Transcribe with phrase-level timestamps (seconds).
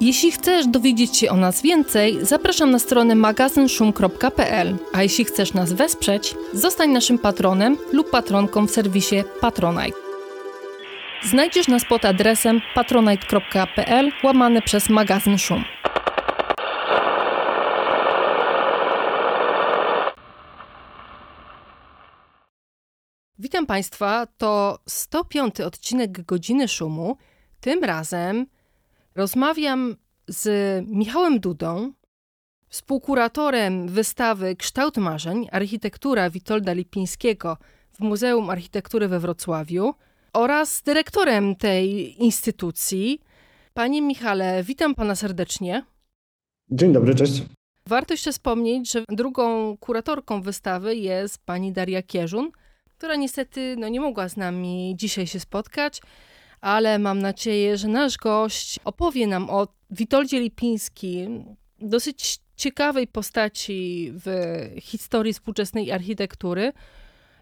[0.00, 5.72] Jeśli chcesz dowiedzieć się o nas więcej, zapraszam na stronę magazynszum.pl, a jeśli chcesz nas
[5.72, 9.98] wesprzeć, zostań naszym patronem lub patronką w serwisie Patronite.
[11.22, 15.64] Znajdziesz nas pod adresem patronite.pl łamane przez magazyn Szum.
[23.38, 27.16] Witam Państwa, to 105 odcinek Godziny Szumu.
[27.60, 28.46] Tym razem
[29.18, 29.96] Rozmawiam
[30.28, 30.48] z
[30.88, 31.92] Michałem Dudą,
[32.68, 37.56] współkuratorem wystawy Kształt Marzeń, architektura Witolda Lipińskiego
[37.92, 39.94] w Muzeum Architektury we Wrocławiu
[40.32, 43.20] oraz dyrektorem tej instytucji.
[43.74, 45.84] Panie Michale, witam pana serdecznie.
[46.70, 47.42] Dzień dobry, cześć.
[47.86, 52.50] Warto jeszcze wspomnieć, że drugą kuratorką wystawy jest pani Daria Kierzun,
[52.98, 56.00] która niestety no, nie mogła z nami dzisiaj się spotkać
[56.60, 64.30] ale mam nadzieję, że nasz gość opowie nam o Witoldzie Lipińskim, dosyć ciekawej postaci w
[64.80, 66.72] historii współczesnej architektury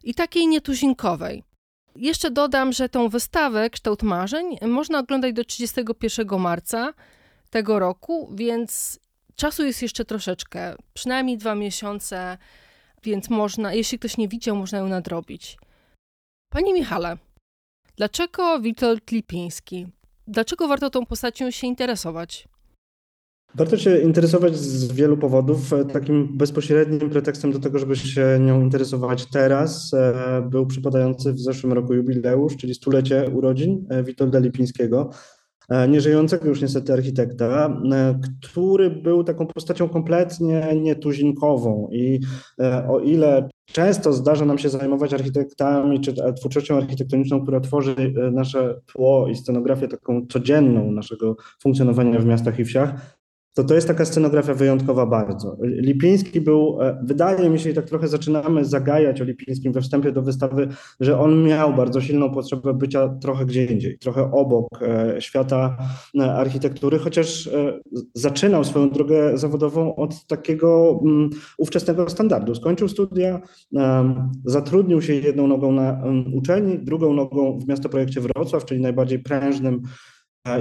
[0.04, 1.42] i takiej nietuzinkowej.
[1.96, 6.94] Jeszcze dodam, że tą wystawę Kształt Marzeń można oglądać do 31 marca
[7.50, 9.00] tego roku, więc
[9.36, 12.38] czasu jest jeszcze troszeczkę, przynajmniej dwa miesiące,
[13.02, 15.58] więc można, jeśli ktoś nie widział, można ją nadrobić.
[16.52, 17.16] Panie Michale,
[17.96, 19.86] Dlaczego Witold Lipiński?
[20.28, 22.48] Dlaczego warto tą postacią się interesować?
[23.54, 25.58] Warto się interesować z wielu powodów.
[25.92, 31.72] Takim bezpośrednim pretekstem do tego, żeby się nią interesować teraz, e, był przypadający w zeszłym
[31.72, 35.10] roku jubileusz, czyli stulecie urodzin e, Witolda Lipińskiego,
[35.88, 37.80] nieżyjącego już niestety architekta,
[38.42, 41.88] który był taką postacią kompletnie nietuzinkową.
[41.92, 42.20] I
[42.88, 48.80] o ile Często zdarza nam się zajmować architektami czy twórczością architektoniczną, która tworzy e, nasze
[48.86, 53.15] tło i scenografię taką codzienną naszego funkcjonowania w miastach i wsiach
[53.56, 55.56] to to jest taka scenografia wyjątkowa bardzo.
[55.62, 60.12] Lipiński był, e, wydaje mi się, i tak trochę zaczynamy zagajać o Lipińskim we wstępie
[60.12, 60.68] do wystawy,
[61.00, 65.76] że on miał bardzo silną potrzebę bycia trochę gdzie indziej, trochę obok e, świata
[66.18, 67.50] e, architektury, chociaż
[68.14, 72.54] zaczynał swoją drogę zawodową od takiego um, ówczesnego standardu.
[72.54, 73.40] Skończył studia,
[74.44, 76.02] zatrudnił się jedną nogą na
[76.34, 79.82] uczelni, drugą nogą w miasto projekcie Wrocław, czyli najbardziej prężnym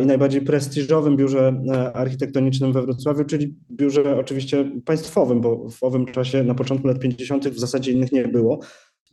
[0.03, 6.06] i najbardziej prestiżowym biurze e, architektonicznym we Wrocławiu, czyli biurze oczywiście państwowym, bo w owym
[6.06, 7.47] czasie na początku lat 50.
[7.47, 8.59] w zasadzie innych nie było.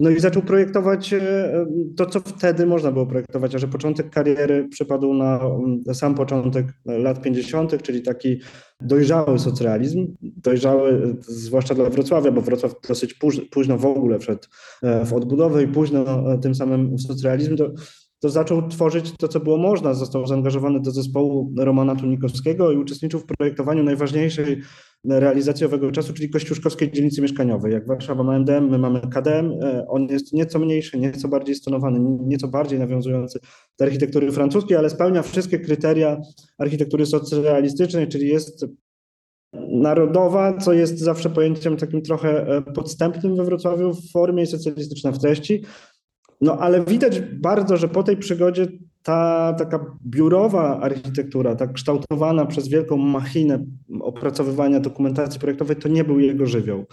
[0.01, 1.67] No i zaczął projektować e,
[1.97, 5.41] to, co wtedy można było projektować, a że początek kariery przypadł na
[5.93, 8.41] sam początek lat 50., czyli taki
[8.81, 13.15] dojrzały socrealizm, dojrzały zwłaszcza dla Wrocławia, bo Wrocław dosyć
[13.51, 14.43] późno w ogóle wszedł
[14.83, 16.05] e, w odbudowę i późno
[16.39, 17.73] tym samym w socrealizm, to
[18.23, 19.95] to zaczął tworzyć to, co było można.
[19.95, 24.61] Został zaangażowany do zespołu Romana Tunikowskiego i uczestniczył w projektowaniu najważniejszej
[25.05, 27.73] realizacji owego czasu, czyli kościuszkowskiej dzielnicy mieszkaniowej.
[27.73, 29.53] Jak Warszawa ma MDM, my mamy KDM.
[29.63, 33.41] E, on jest nieco mniejszy, nieco bardziej stonowany, nieco bardziej nawiązujący
[33.79, 36.21] do architektury francuskiej, ale spełnia wszystkie kryteria
[36.59, 38.67] architektury socrealistycznej, czyli jest
[39.69, 45.19] narodowa, co jest zawsze pojęciem takim trochę e, podstępnym we Wrocławiu w formie socjalistyczna w
[45.19, 45.63] treści.
[46.43, 48.67] No ale widać bardzo, że po tej przygodzie
[49.03, 53.65] ta taka biurowa architektura, tak kształtowana przez wielką machinę
[54.01, 56.85] opracowywania dokumentacji projektowej, to nie był jego żywioł.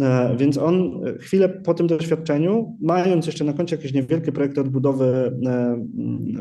[0.00, 5.32] E, więc on chwilę po tym doświadczeniu, mając jeszcze na koncie jakieś niewielkie projekty odbudowy
[5.46, 5.76] e,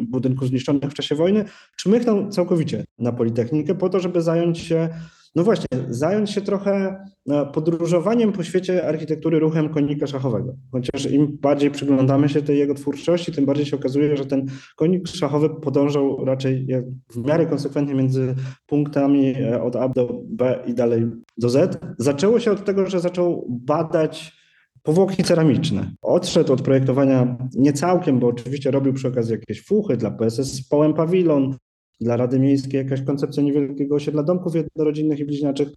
[0.03, 1.45] budynków zniszczonych w czasie wojny,
[1.77, 4.89] czmychnął całkowicie na Politechnikę po to, żeby zająć się
[5.35, 10.55] no właśnie, zająć się trochę e, podróżowaniem po świecie architektury ruchem konika szachowego.
[10.72, 14.46] Chociaż im bardziej przyglądamy się tej jego twórczości, tym bardziej się okazuje, że ten
[14.76, 16.67] konik szachowy podążał raczej
[17.09, 18.35] w miarę konsekwentnie między
[18.66, 21.05] punktami e, od A do B i dalej
[21.38, 21.79] do Z.
[21.97, 24.35] Zaczęło się od tego, że zaczął badać
[24.84, 25.91] powłoki ceramiczne.
[26.02, 30.93] Odszedł od projektowania nie całkiem, bo oczywiście robił przy okazji jakieś fuchy dla PSS Połem
[30.93, 31.58] Pawilon,
[32.01, 35.69] dla Rady Miejskiej jakaś koncepcja niewielkiego osiedla domków jednorodzinnych i bliźniaczych,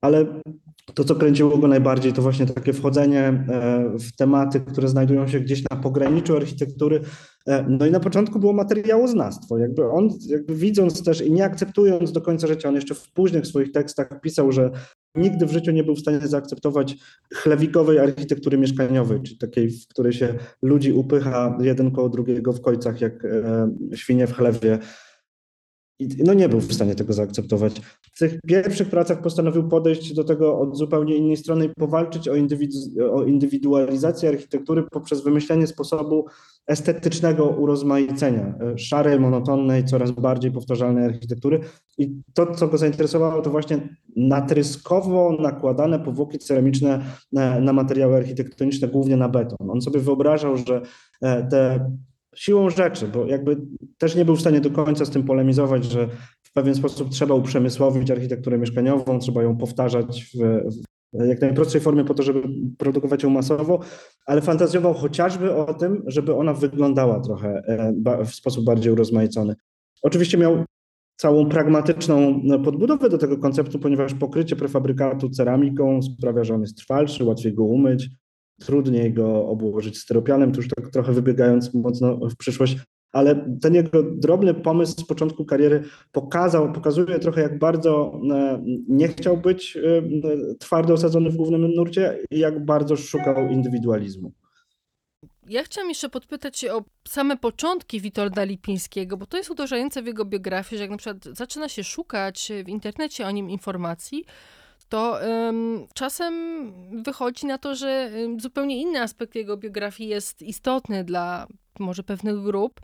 [0.00, 0.40] ale
[0.94, 3.44] to, co kręciło go najbardziej, to właśnie takie wchodzenie e,
[3.98, 7.00] w tematy, które znajdują się gdzieś na pograniczu architektury.
[7.46, 9.58] E, no i na początku było materiałoznawstwo.
[9.58, 13.46] Jakby on, jakby widząc też i nie akceptując do końca życia, on jeszcze w późnych
[13.46, 14.70] swoich tekstach pisał, że
[15.14, 16.96] nigdy w życiu nie był w stanie zaakceptować
[17.34, 23.00] chlewikowej architektury mieszkaniowej, czyli takiej, w której się ludzi upycha jeden koło drugiego w końcach,
[23.00, 24.78] jak e, świnie w chlewie.
[25.98, 27.80] I no nie był w stanie tego zaakceptować.
[28.02, 32.34] W tych pierwszych pracach postanowił podejść do tego od zupełnie innej strony i powalczyć o,
[32.34, 36.26] indywidu- o indywidualizację architektury poprzez wymyślenie sposobu
[36.66, 41.60] estetycznego urozmaicenia e, szarej, monotonnej, coraz bardziej powtarzalnej architektury.
[41.98, 48.88] I to, co go zainteresowało, to właśnie natryskowo nakładane powłoki ceramiczne na, na materiały architektoniczne,
[48.88, 49.70] głównie na beton.
[49.70, 50.82] On sobie wyobrażał, że
[51.22, 51.90] e, te
[52.38, 53.56] siłą rzeczy, bo jakby
[53.98, 56.08] też nie był w stanie do końca z tym polemizować, że
[56.42, 60.60] w pewien sposób trzeba uprzemysłowić architekturę mieszkaniową, trzeba ją powtarzać w,
[61.12, 62.42] jak najprostszej formie po to, żeby
[62.78, 63.80] produkować ją masowo,
[64.26, 69.54] ale fantazjował chociażby o tym, żeby ona wyglądała trochę e, w sposób bardziej urozmaicony.
[70.02, 70.64] Oczywiście miał
[71.16, 77.24] całą pragmatyczną podbudowę do tego konceptu, ponieważ pokrycie prefabrykatu ceramiką sprawia, że on jest trwalszy,
[77.24, 78.08] łatwiej go umyć,
[78.58, 82.76] trudniej go obłożyć styropianem, to już tak trochę wybiegając mocno w przyszłość,
[83.12, 85.82] ale ten jego drobny pomysł z początku kariery
[86.12, 90.02] pokazał, pokazuje trochę, jak bardzo e, nie chciał być e,
[90.58, 94.32] twardo osadzony w głównym nurcie i jak bardzo szukał indywidualizmu.
[95.48, 100.24] Ja chciałam jeszcze podpytać o same początki Witolda Lipińskiego, bo to jest uderzające w jego
[100.24, 104.24] biografię, że jak na przykład zaczyna się szukać w internecie o nim informacji,
[104.88, 106.34] to um, czasem
[107.02, 111.46] wychodzi na to, że zupełnie inny aspekt jego biografii jest istotny dla
[111.78, 112.80] może pewnych grup.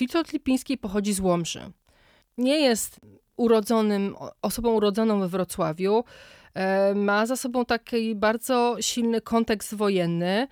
[0.00, 1.60] Witold Lipiński pochodzi z Łomży.
[2.38, 3.00] Nie jest
[3.36, 6.04] urodzonym, osobą urodzoną we Wrocławiu.
[6.54, 10.48] E, ma za sobą taki bardzo silny kontekst wojenny.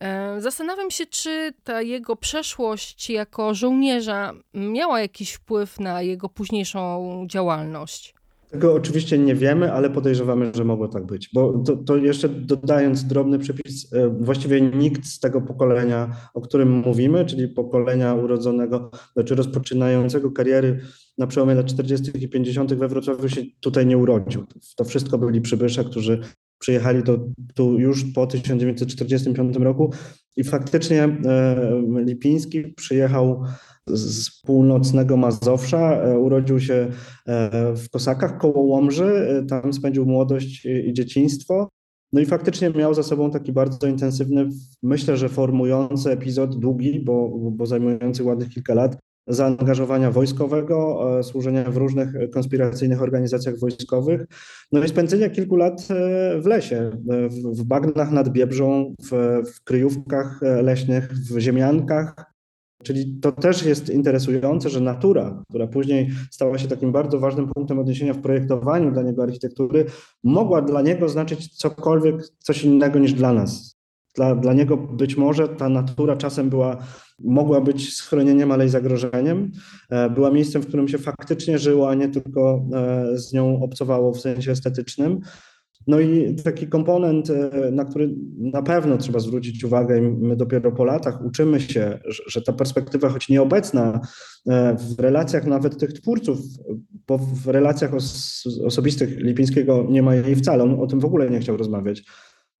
[0.00, 7.24] E, zastanawiam się, czy ta jego przeszłość jako żołnierza miała jakiś wpływ na jego późniejszą
[7.26, 8.14] działalność.
[8.50, 11.30] Tego oczywiście nie wiemy, ale podejrzewamy, że mogło tak być.
[11.34, 16.70] Bo to, to, jeszcze dodając drobny przepis, e, właściwie nikt z tego pokolenia, o którym
[16.70, 20.80] mówimy, czyli pokolenia urodzonego, znaczy rozpoczynającego kariery
[21.18, 22.24] na przełomie lat 40.
[22.24, 22.74] i 50.
[22.74, 24.44] we Wrocławiu się tutaj nie urodził.
[24.76, 26.20] To wszystko byli przybysze, którzy
[26.58, 27.18] przyjechali do,
[27.54, 29.92] tu już po 1945 roku
[30.36, 33.44] i faktycznie e, Lipiński przyjechał
[33.92, 36.02] z północnego Mazowsza.
[36.02, 36.74] E, urodził się
[37.26, 39.04] e, w Kosakach koło Łomży.
[39.04, 41.68] E, tam spędził młodość i dzieciństwo.
[42.12, 44.48] No i faktycznie miał za sobą taki bardzo intensywny,
[44.82, 48.96] myślę, że formujący epizod, długi, bo, bo zajmujący ładnych kilka lat,
[49.26, 54.26] zaangażowania wojskowego, służenia w różnych konspiracyjnych organizacjach wojskowych,
[54.72, 55.88] no i spędzenia kilku lat
[56.42, 56.90] w lesie,
[57.34, 62.14] w bagnach nad Biebrzą, w, w kryjówkach leśnych, w ziemiankach,
[62.84, 67.78] Czyli to też jest interesujące, że natura, która później stała się takim bardzo ważnym punktem
[67.78, 69.84] odniesienia w projektowaniu dla niego architektury,
[70.24, 73.78] mogła dla niego znaczyć cokolwiek, coś innego niż dla nas.
[74.14, 76.76] Dla, dla niego być może ta natura czasem była,
[77.18, 79.50] mogła być schronieniem, ale i zagrożeniem.
[79.90, 84.12] E, była miejscem, w którym się faktycznie żyło, a nie tylko e, z nią obcowało
[84.12, 85.20] w sensie estetycznym.
[85.88, 90.72] No i taki komponent, e, na który na pewno trzeba zwrócić uwagę, i my dopiero
[90.72, 94.00] po latach uczymy się, że ta perspektywa, choć nieobecna
[94.46, 96.38] e, w relacjach nawet tych twórców,
[97.06, 101.30] bo w relacjach os osobistych Lipińskiego nie ma jej wcale, on o tym w ogóle
[101.30, 102.04] nie chciał rozmawiać.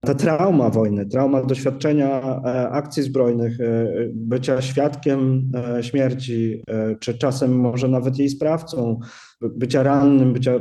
[0.00, 3.58] Ta trauma wojny, trauma doświadczenia e, akcji zbrojnych,
[4.12, 6.62] bycia świadkiem śmierci,
[7.00, 9.00] czy czasem może nawet jej sprawcą,
[9.40, 10.52] bycia rannym, bycia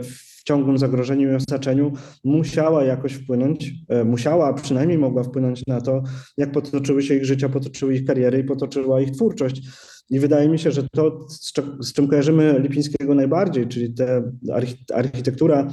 [0.48, 6.04] ciągłym zagrożeniu i osaczeniu musiała jakoś wpłynąć, e, musiała, a przynajmniej mogła wpłynąć na to,
[6.38, 9.62] jak potoczyły się ich życia, potoczyły ich kariery i potoczyła ich twórczość.
[10.10, 11.20] I wydaje mi się, że to,
[11.82, 14.06] z czym kojarzymy Lipińskiego najbardziej, czyli ta
[14.94, 15.68] architektura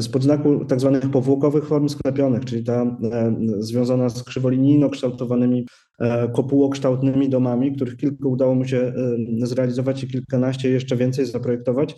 [0.00, 5.66] spod znaku tak zwanych powłokowych form sklepionych, czyli ta e, związana z krzywolinijno kształtowanymi
[6.00, 8.92] e, kopułokształtnymi domami, których kilku udało mu się
[9.42, 11.96] zrealizować i kilkanaście jeszcze więcej zaprojektować,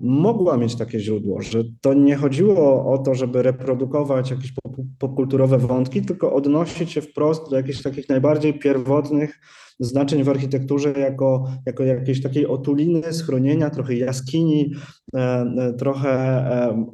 [0.00, 4.52] mogła mieć takie źródło, że to nie chodziło o to, żeby reprodukować jakieś
[4.98, 9.40] popkulturowe wątki, tylko odnosić się wprost do jakichś takich najbardziej pierwotnych
[9.80, 14.72] znaczeń w architekturze jako, jako jakiejś takiej otuliny, schronienia, trochę jaskini,
[15.14, 16.84] e, e, trochę e,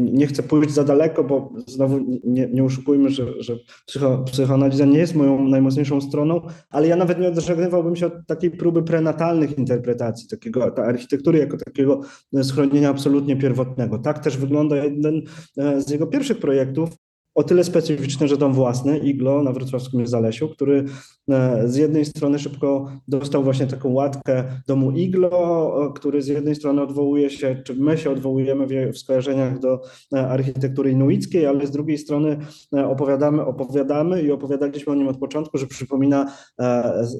[0.00, 2.68] nie chcę pójść za daleko, bo znowu nie, nie
[3.08, 8.06] że, że psycho, psychoanaliza nie jest moją najmocniejszą stroną, ale ja nawet nie odżegnywałbym się
[8.06, 12.00] od takiej próby prenatalnych interpretacji, takiego, ta architektury jako takiego
[12.42, 13.98] schronienia absolutnie pierwotnego.
[13.98, 15.22] Tak też wygląda jeden
[15.56, 16.90] z jego pierwszych projektów,
[17.38, 20.84] o tyle specyficzny, że dom własny, Iglo na wrocławskim Zalesiu, który
[21.30, 26.82] e, z jednej strony szybko dostał właśnie taką łatkę domu Iglo, który z jednej strony
[26.82, 29.80] odwołuje się, czy my się odwołujemy w skojarzeniach do
[30.12, 32.38] e, architektury inuickiej, ale z drugiej strony
[32.76, 36.32] e, opowiadamy, opowiadamy i opowiadaliśmy o nim od początku, że przypomina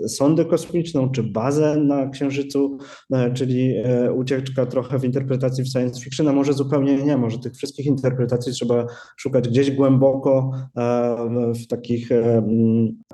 [0.06, 2.78] sondę kosmiczną, czy bazę na Księżycu,
[3.34, 3.74] czyli
[4.16, 8.52] ucieczka trochę w interpretacji w science fiction, a może zupełnie nie, może tych wszystkich interpretacji
[8.52, 10.07] trzeba szukać gdzieś głęboko
[10.76, 12.42] e, w takich e,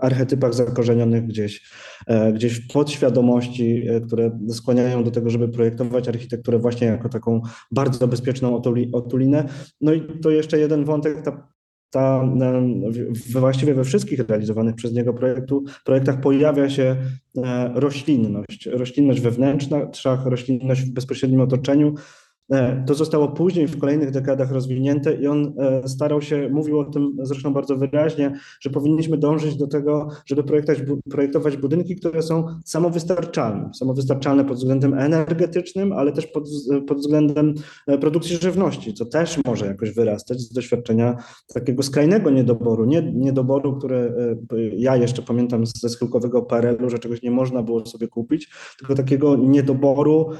[0.01, 1.71] archetypach zakorzenionych gdzieś,
[2.07, 8.09] e, gdzieś w podświadomości, które skłaniają do tego, żeby projektować architekturę właśnie jako taką bardzo
[8.09, 9.49] bezpieczną otulinę.
[9.81, 11.55] No i to jeszcze jeden wątek, ta
[11.91, 12.25] ta,
[13.33, 16.97] właściwie we wszystkich realizowanych przez niego projektu, projektach pojawia się
[17.75, 18.67] roślinność.
[18.73, 19.91] Roślinność wewnętrzna,
[20.25, 21.95] roślinność w bezpośrednim otoczeniu,
[22.87, 27.17] to zostało później w kolejnych dekadach rozwinięte i on e, starał się, mówił o tym
[27.23, 30.43] zresztą bardzo wyraźnie, że powinniśmy dążyć do tego, żeby
[31.11, 33.71] projektować, budynki, które są samowystarczalne.
[33.75, 36.49] Samowystarczalne pod względem energetycznym, ale też pod,
[36.87, 37.55] pod względem
[37.87, 41.17] e, produkcji żywności, co też może jakoś wyrastać z doświadczenia
[41.55, 42.85] takiego skrajnego niedoboru.
[42.85, 44.15] Nie, niedoboru, który
[44.77, 49.37] ja jeszcze pamiętam ze schyłkowego PRL-u, że czegoś nie można było sobie kupić, tylko takiego
[49.37, 50.31] niedoboru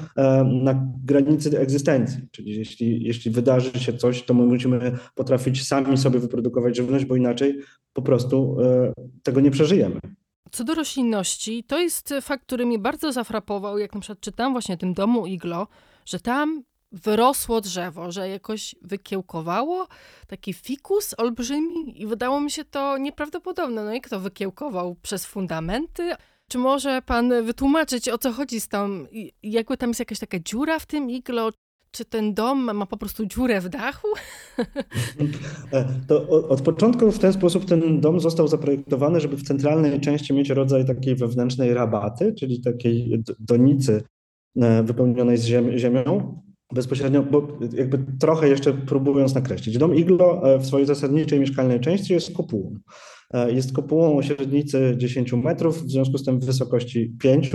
[0.63, 1.94] na granicy egzystencji
[2.31, 7.15] Czyli jeśli, jeśli wydarzy się coś, to my musimy potrafić sami sobie wyprodukować żywność, bo
[7.15, 7.59] inaczej
[7.93, 9.99] po prostu e, tego nie przeżyjemy.
[10.51, 14.75] Co do roślinności, to jest fakt, który mnie bardzo zafrapował, jak na przykład czytam właśnie
[14.75, 15.67] o tym domu Iglo,
[16.05, 19.87] że tam wyrosło drzewo, że jakoś wykiełkowało,
[20.27, 23.85] taki fikus olbrzymi i wydało mi się to nieprawdopodobne.
[23.85, 26.11] No i kto wykiełkował przez fundamenty?
[26.47, 29.05] Czy może pan wytłumaczyć, o co chodzi z tą,
[29.43, 31.49] jakby tam jest jakaś taka dziura w tym iglo,
[31.95, 34.07] czy ten dom ma po prostu dziurę w dachu?
[35.73, 40.33] E, to od początku w ten sposób ten dom został zaprojektowany, żeby w centralnej części
[40.33, 44.03] mieć rodzaj takiej wewnętrznej rabaty, czyli takiej donicy
[44.55, 45.45] e, wypełnionej z
[45.77, 46.41] ziemią,
[46.73, 49.77] bezpośrednio, bo jakby trochę jeszcze próbując nakreślić.
[49.77, 52.75] Dom Iglo e, w swojej zasadniczej mieszkalnej części jest kopułą.
[53.47, 57.51] Jest kopułą o średnicy 10 metrów, w związku z tym w wysokości 5,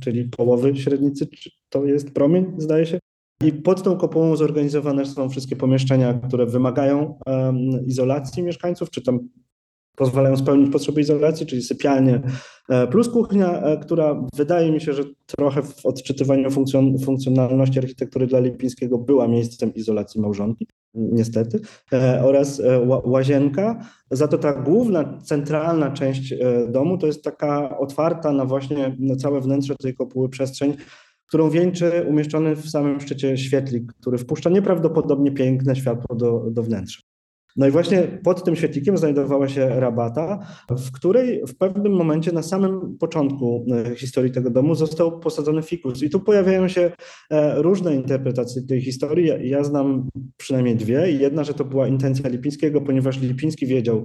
[0.00, 1.28] czyli połowy średnicy,
[1.68, 2.98] to jest promień, zdaje się.
[3.44, 9.28] I pod tą kopułą zorganizowane są wszystkie pomieszczenia, które wymagają um, izolacji mieszkańców, czy tam
[9.96, 12.20] pozwalają spełnić potrzeby izolacji, czyli sypialnie
[12.68, 18.26] e, plus kuchnia, e, która wydaje mi się, że trochę w odczytywaniu funkcjon funkcjonalności architektury
[18.26, 21.60] dla Lipińskiego była miejscem izolacji małżonki, niestety,
[21.92, 22.62] e, oraz
[23.04, 23.80] łazienka.
[24.10, 26.34] Za to ta główna, centralna część
[26.68, 30.76] domu to jest taka otwarta na właśnie całe wnętrze tej kopuły przestrzeń,
[31.28, 37.00] którą wieńczy umieszczony w samym szczycie świetlik, który wpuszcza nieprawdopodobnie piękne światło do, do wnętrza.
[37.56, 42.42] No i właśnie pod tym świetlikiem znajdowała się rabata, w której w pewnym momencie na
[42.42, 46.02] samym początku e, historii tego domu został posadzony fikus.
[46.02, 46.90] I tu pojawiają się
[47.30, 49.50] e, różne interpretacje tej historii.
[49.50, 51.12] Ja znam przynajmniej dwie.
[51.12, 54.04] Jedna, że to była intencja Lipińskiego, ponieważ Lipiński wiedział,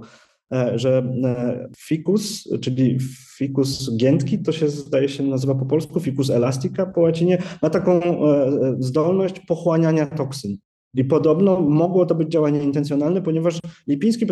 [0.74, 2.98] że e, fikus, czyli
[3.36, 8.02] ficus giętki, to się zdaje się nazywa po polsku, ficus elastica po łacinie, ma taką
[8.02, 10.56] e, zdolność pochłaniania toksyn.
[10.94, 14.26] I podobno mogło to być działanie intencjonalne, ponieważ Lipiński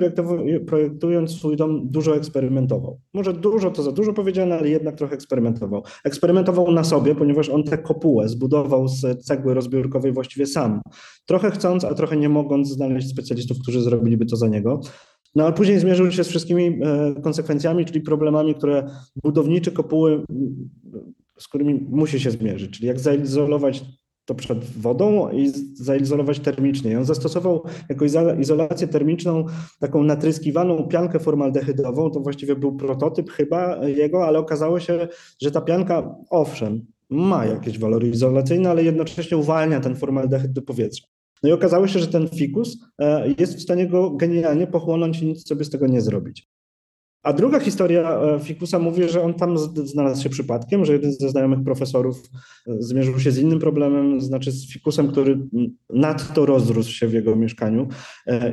[0.67, 3.01] projektując swój dom dużo eksperymentował.
[3.15, 5.83] Może dużo to za dużo powiedziane, ale jednak trochę eksperymentował.
[6.05, 10.81] Eksperymentował na sobie, ponieważ on tę kopułę zbudował z cegły rozbiórkowej właściwie sam.
[11.27, 14.81] Trochę chcąc, a trochę nie mogąc znaleźć specjalistów, którzy zrobiliby to za niego.
[15.35, 18.91] No ale później zmierzył się z wszystkimi e, konsekwencjami, czyli problemami, które
[19.23, 20.25] budowniczy kopuły,
[21.39, 23.85] z którymi musi się zmierzyć, czyli jak zaizolować
[24.25, 26.91] to przed wodą i zaizolować termicznie.
[26.91, 28.05] I on zastosował jako
[28.41, 29.45] izolację termiczną
[29.79, 35.09] taką natryskiwaną piankę formaldehydową, to właściwie był prototyp chyba jego, ale okazało się,
[35.43, 41.07] że ta pianka, owszem, ma jakieś walory izolacyjne, ale jednocześnie uwalnia ten formaldehyd do powietrza.
[41.43, 45.27] No i okazało się, że ten fikus e, jest w stanie go genialnie pochłonąć i
[45.27, 46.49] nic sobie z tego nie zrobić.
[47.23, 51.29] A druga historia e, Fikusa mówi, że on tam znalazł się przypadkiem, że jeden ze
[51.29, 52.17] znajomych profesorów
[52.67, 55.49] e, zmierzył się z innym problemem, znaczy z Fikusem, który
[55.91, 57.89] nadto rozrósł się w jego mieszkaniu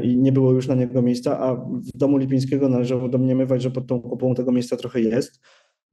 [0.04, 3.88] i nie było już na niego miejsca, a w domu Lipińskiego należało domniemywać, że pod
[3.88, 5.40] tą kopą tego miejsca trochę jest.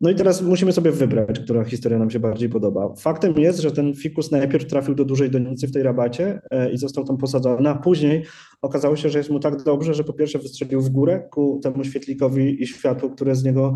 [0.00, 2.94] No i teraz musimy sobie wybrać, która historia nam się bardziej podoba.
[2.98, 6.78] Faktem jest, że ten fikus najpierw trafił do dużej donicy w tej rabacie e, i
[6.78, 8.24] został tam posadzony, a później
[8.64, 11.84] okazało się, że jest mu tak dobrze, że po pierwsze wystrzelił w górę ku temu
[11.84, 13.74] świetlikowi i światłu, które z niego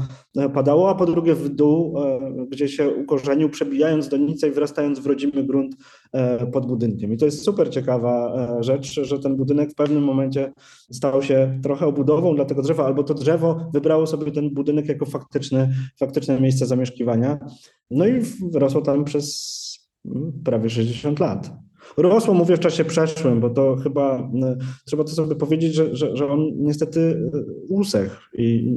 [0.55, 1.95] padało, a po drugie w dół,
[2.49, 5.77] gdzie się ukorzenił, przebijając donicę i wrastając w rodzimy grunt
[6.53, 7.13] pod budynkiem.
[7.13, 10.53] I to jest super ciekawa rzecz, że ten budynek w pewnym momencie
[10.93, 15.07] stał się trochę obudową dla tego drzewa, albo to drzewo wybrało sobie ten budynek jako
[15.99, 17.39] faktyczne miejsce zamieszkiwania.
[17.91, 18.23] No i
[18.55, 19.59] rosło tam przez
[20.07, 21.68] mm, prawie 60 lat.
[21.99, 24.31] Rosło, mówię, w czasie przeszłym, bo to chyba
[24.85, 27.31] trzeba to sobie powiedzieć, że, że, że on niestety
[27.69, 28.77] usechł i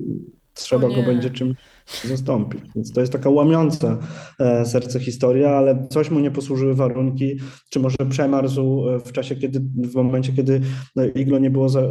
[0.53, 1.55] trzeba go będzie czymś
[2.03, 2.61] zastąpić.
[2.75, 3.97] Więc to jest taka łamiąca
[4.39, 9.35] e, serce historia, ale coś mu nie posłużyły warunki, czy może przemarzł e, w czasie,
[9.35, 10.61] kiedy, w momencie, kiedy
[10.97, 11.81] e, iglo nie było za,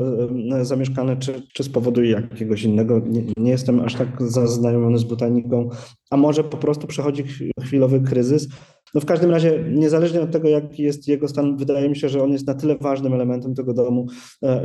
[0.62, 3.02] zamieszkane, czy, czy z powodu jakiegoś innego.
[3.06, 5.68] Nie, nie jestem aż tak zaznajomiony z botaniką,
[6.10, 7.24] a może po prostu przechodzi
[7.62, 8.48] chwilowy kryzys.
[8.94, 12.22] No w każdym razie, niezależnie od tego, jaki jest jego stan, wydaje mi się, że
[12.22, 14.06] on jest na tyle ważnym elementem tego domu,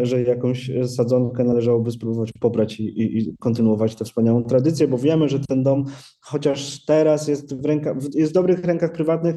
[0.01, 5.29] że jakąś sadzonkę należałoby spróbować pobrać i, i, i kontynuować tę wspaniałą tradycję, bo wiemy,
[5.29, 5.83] że ten dom,
[6.21, 9.35] chociaż teraz jest w, rękach, jest w dobrych rękach prywatnych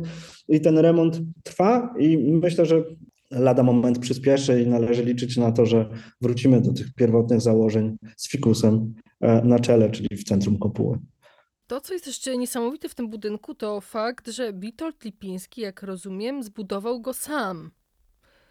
[0.48, 2.84] i ten remont trwa i myślę, że
[3.30, 5.90] lada moment przyspieszy i należy liczyć na to, że
[6.20, 10.98] wrócimy do tych pierwotnych założeń z fikusem e, na czele, czyli w centrum kopuły.
[11.68, 16.42] To, co jest jeszcze niesamowite w tym budynku, to fakt, że Witold Lipiński, jak rozumiem,
[16.42, 17.70] zbudował go sam.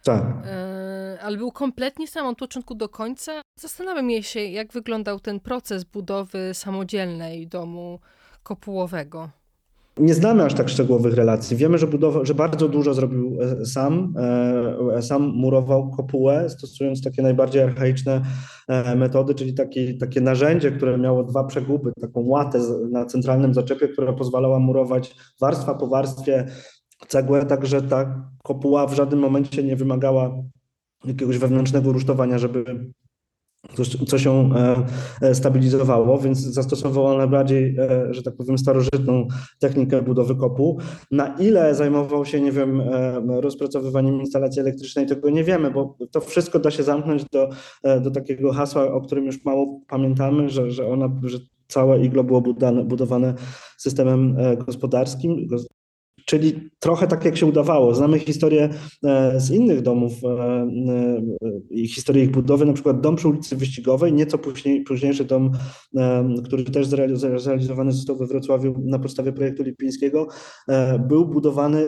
[0.03, 0.23] Tak.
[0.45, 3.41] E, ale był kompletnie sam od początku do końca.
[3.59, 7.99] Zastanawiam się, jak wyglądał ten proces budowy samodzielnej domu
[8.43, 9.29] kopułowego.
[9.99, 11.57] Nie znamy aż tak szczegółowych relacji.
[11.57, 14.13] Wiemy, że, budowa, że bardzo dużo zrobił e, sam.
[14.95, 18.21] E, sam murował kopułę, stosując takie najbardziej archaiczne
[18.95, 22.59] metody, czyli taki, takie narzędzie, które miało dwa przeguby, taką łatę
[22.91, 26.45] na centralnym zaczepie, która pozwalała murować warstwa po warstwie
[27.07, 30.43] cegłę, także ta kopuła w żadnym momencie nie wymagała
[31.05, 32.65] jakiegoś wewnętrznego rusztowania, żeby
[34.07, 34.85] coś się e,
[35.21, 39.27] e, stabilizowało, więc zastosowała najbardziej, e, że tak powiem, starożytną
[39.59, 40.77] technikę budowy kopu.
[41.11, 42.81] Na ile zajmował się, nie wiem,
[43.27, 47.49] rozpracowywaniem instalacji elektrycznej, tego nie wiemy, bo to wszystko da się zamknąć do,
[48.01, 51.37] do takiego hasła, o którym już mało pamiętamy, że, że ona, że
[51.67, 52.41] całe iglo było
[52.85, 53.33] budowane
[53.77, 54.35] systemem
[54.65, 55.47] gospodarskim,
[56.29, 57.95] Czyli trochę tak, jak się udawało.
[57.95, 58.69] Znamy historię
[59.03, 60.67] e, z innych domów e, e,
[61.69, 65.51] i historię ich budowy, na przykład dom przy ulicy Wyścigowej, nieco później, późniejszy dom,
[66.45, 70.27] który też zrealizowany został we Wrocławiu na podstawie projektu Lipińskiego,
[71.07, 71.87] był budowany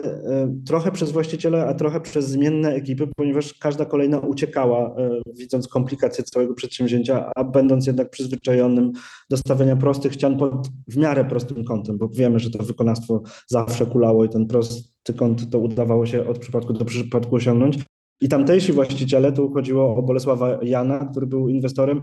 [0.66, 4.96] trochę przez właściciela, a trochę przez zmienne ekipy, ponieważ każda kolejna uciekała,
[5.38, 8.92] widząc komplikacje całego przedsięwzięcia, a będąc jednak przyzwyczajonym
[9.30, 13.86] do stawiania prostych ścian pod w miarę prostym kątem, bo wiemy, że to wykonawstwo zawsze
[13.86, 17.78] kulało ten prosty kąt to udawało się od przypadku do przypadku osiągnąć.
[18.22, 22.02] I tamtejsi właściciele, tu chodziło o Bolesława Jana, który był inwestorem,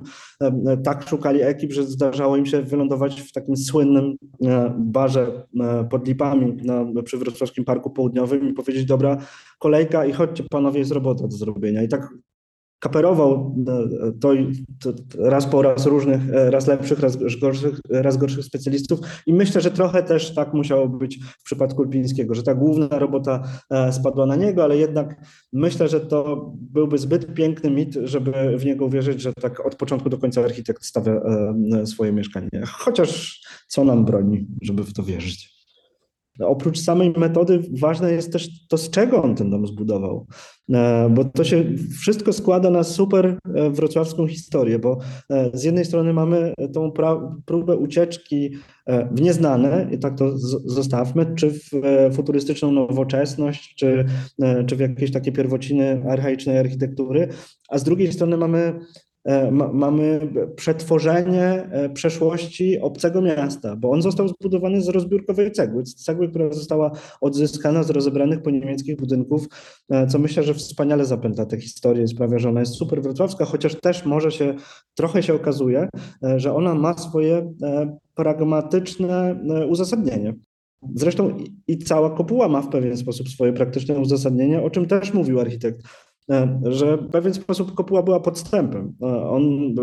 [0.84, 6.08] tak szukali ekip, że zdarzało im się wylądować w takim słynnym e, barze e, pod
[6.08, 9.18] Lipami na, przy Wrocławskim Parku Południowym i powiedzieć, dobra,
[9.60, 11.84] kolejka i chodźcie panowie, jest robota do zrobienia.
[11.84, 12.10] I tak
[12.80, 14.34] kaperował e, to,
[14.80, 19.62] to, raz po raz różnych, e, raz lepszych, raz gorszych, raz gorszych specjalistów i myślę,
[19.62, 24.26] że trochę też tak musiało być w przypadku Lipińskiego, że ta główna robota e, spadła
[24.26, 29.22] na niego, ale jednak myślę, że to byłby zbyt piękny mit, żeby w niego uwierzyć,
[29.22, 31.22] że tak od początku do końca architekt stawia
[31.86, 32.50] swoje mieszkanie.
[32.66, 35.57] Chociaż co nam broni, żeby w to wierzyć.
[36.40, 40.28] Oprócz samej metody ważne jest też to, z czego on ten dom zbudował,
[40.74, 41.66] e, bo to się
[42.02, 44.98] wszystko składa na super e, wrocławską historię, bo
[45.30, 46.92] e, z jednej strony mamy tą
[47.46, 48.52] próbę ucieczki
[49.12, 51.72] w nieznane, i tak to zostawmy, czy w
[52.14, 54.06] futurystyczną nowoczesność, czy,
[54.68, 57.28] czy w jakieś takie pierwociny archaicznej architektury,
[57.70, 58.80] a z drugiej strony mamy
[59.74, 66.30] mamy przetworzenie e, przeszłości obcego miasta, bo on został zbudowany z rozbiórkowej cegły, z cegły,
[66.30, 69.48] która została odzyskana z rozebranych po niemieckich budynków,
[69.90, 73.46] e, co myślę, że wspaniale zapętla tę historię i sprawia, że ona jest super wrocławska,
[73.46, 74.56] chociaż też może się,
[74.96, 75.90] trochę się okazuje,
[76.36, 77.54] że ona ma swoje
[78.16, 80.34] pragmatyczne uzasadnienie.
[80.96, 81.38] Zresztą
[81.68, 85.82] i cała kopuła ma w pewien sposób swoje praktyczne uzasadnienie, o czym też mówił architekt
[85.82, 86.07] E,
[86.64, 88.94] że w pewien sposób kopuła była podstępem.
[89.02, 89.74] E, on e,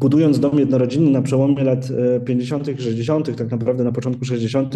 [0.00, 1.88] budując dom jednorodzinny na przełomie lat
[2.26, 2.68] 50.
[2.68, 4.74] i 60., tak naprawdę na początku 60.,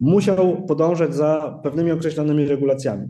[0.00, 3.08] musiał podążać za pewnymi określonymi regulacjami.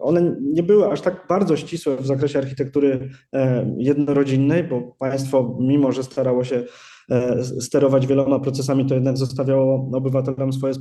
[0.00, 3.08] One nie były aż tak bardzo ścisłe w zakresie architektury
[3.78, 6.64] jednorodzinnej, bo państwo, mimo że starało się
[7.60, 10.74] sterować wieloma procesami, to jednak zostawiało obywatelom swoje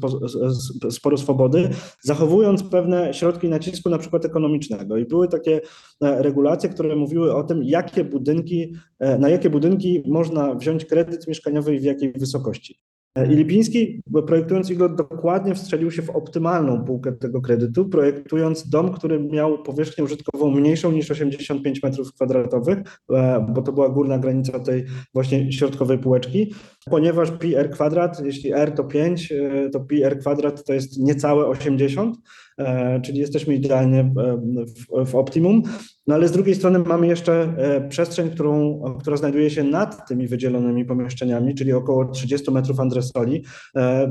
[0.90, 1.70] sporo swobody,
[2.02, 4.98] zachowując pewne środki nacisku, na przykład ekonomicznego.
[4.98, 5.62] I były takie
[6.02, 8.74] regulacje, które mówiły o tym, jakie budynki,
[9.20, 12.80] na jakie budynki można wziąć kredyt mieszkaniowy i w jakiej wysokości.
[13.24, 19.20] I Lipiński, projektując jego dokładnie wstrzelił się w optymalną półkę tego kredytu, projektując dom, który
[19.20, 22.78] miał powierzchnię użytkową mniejszą niż 85 metrów kwadratowych,
[23.12, 26.54] e, bo to była górna granica tej właśnie środkowej półeczki,
[26.90, 31.00] ponieważ pi r kwadrat, jeśli r to 5, e, to pi r kwadrat to jest
[31.00, 32.45] niecałe 80, E,
[33.04, 35.62] czyli jesteśmy idealnie e, w, w optimum.
[36.08, 40.28] No ale z drugiej strony mamy jeszcze e, przestrzeń, którą, która znajduje się nad tymi
[40.28, 43.44] wydzielonymi pomieszczeniami, czyli około 30 metrów andresoli,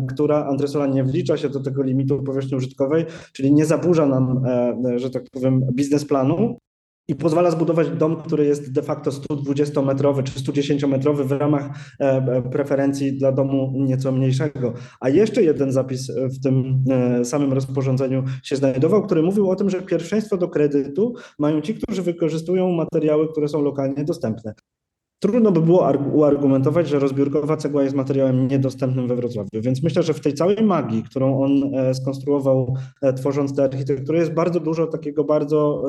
[0.08, 4.42] która andresola nie wlicza się do tego limitu powierzchni użytkowej, czyli nie zaburza nam,
[4.96, 6.58] że tak powiem, biznesplanu,
[7.08, 12.42] i pozwala zbudować dom, który jest de facto 120-metrowy czy 110-metrowy w ramach e, e,
[12.42, 14.72] preferencji dla domu nieco mniejszego.
[15.00, 19.70] A jeszcze jeden zapis w tym e, samym rozporządzeniu się znajdował, który mówił o tym,
[19.70, 24.54] że pierwszeństwo do kredytu mają ci, którzy wykorzystują materiały, które są lokalnie dostępne.
[25.24, 30.14] Trudno by było uargumentować, że rozbiórkowa cegła jest materiałem niedostępnym we Wrocławiu, więc myślę, że
[30.14, 34.86] w tej całej magii, którą on e, skonstruował e, tworząc tę architekturę, jest bardzo dużo
[34.86, 35.84] takiego bardzo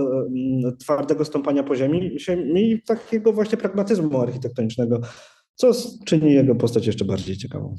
[0.66, 2.18] e, twardego stąpania po ziemi
[2.56, 5.00] i takiego właśnie pragmatyzmu architektonicznego,
[5.56, 5.72] co
[6.06, 7.76] czyni jego postać jeszcze bardziej ciekawą.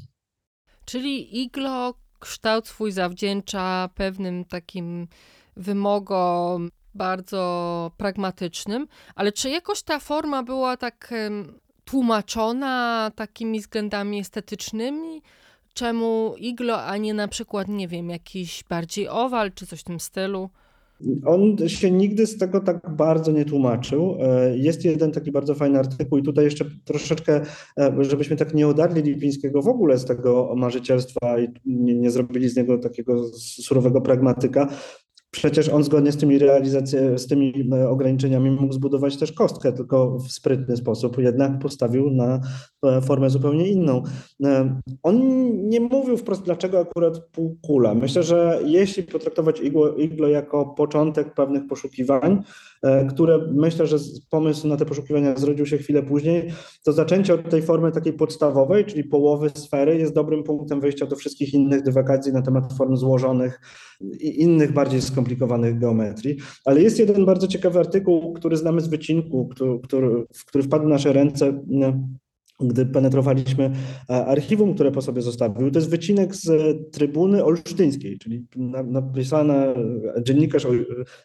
[0.85, 5.07] Czyli iglo kształt swój zawdzięcza pewnym takim
[5.55, 11.13] wymogom bardzo pragmatycznym, ale czy jakoś ta forma była tak
[11.85, 15.21] tłumaczona takimi względami estetycznymi?
[15.73, 19.99] Czemu iglo, a nie na przykład, nie wiem, jakiś bardziej owal czy coś w tym
[19.99, 20.49] stylu?
[21.25, 24.17] On się nigdy z tego tak bardzo nie tłumaczył.
[24.19, 27.41] E, jest jeden taki bardzo fajny artykuł i tutaj jeszcze troszeczkę,
[27.79, 32.49] e, żebyśmy tak nie odarli Lipińskiego w ogóle z tego marzycielstwa i nie, nie zrobili
[32.49, 34.69] z niego takiego surowego pragmatyka,
[35.31, 40.17] Przecież on zgodnie z tymi realizacjami, z tymi e, ograniczeniami mógł zbudować też kostkę, tylko
[40.19, 42.39] w sprytny sposób, jednak postawił na
[42.85, 44.03] e, formę zupełnie inną.
[44.43, 45.19] E, on
[45.69, 47.93] nie mówił wprost, dlaczego akurat półkula.
[47.93, 52.43] Myślę, że jeśli potraktować iglo, iglo jako początek pewnych poszukiwań,
[53.09, 53.97] które myślę, że
[54.29, 56.53] pomysł na te poszukiwania zrodził się chwilę później,
[56.85, 61.15] to zaczęcie od tej formy takiej podstawowej, czyli połowy sfery, jest dobrym punktem wyjścia do
[61.15, 63.61] wszystkich innych dywagacji na temat form złożonych
[64.19, 66.37] i innych bardziej skomplikowanych geometrii.
[66.65, 70.89] Ale jest jeden bardzo ciekawy artykuł, który znamy z wycinku, który, który, który wpadł w
[70.89, 71.63] nasze ręce
[72.59, 73.71] gdy penetrowaliśmy
[74.07, 75.71] archiwum, które po sobie zostawił.
[75.71, 76.51] To jest wycinek z
[76.91, 78.45] trybuny olsztyńskiej, czyli
[78.85, 79.65] napisana,
[80.21, 80.67] dziennikarz,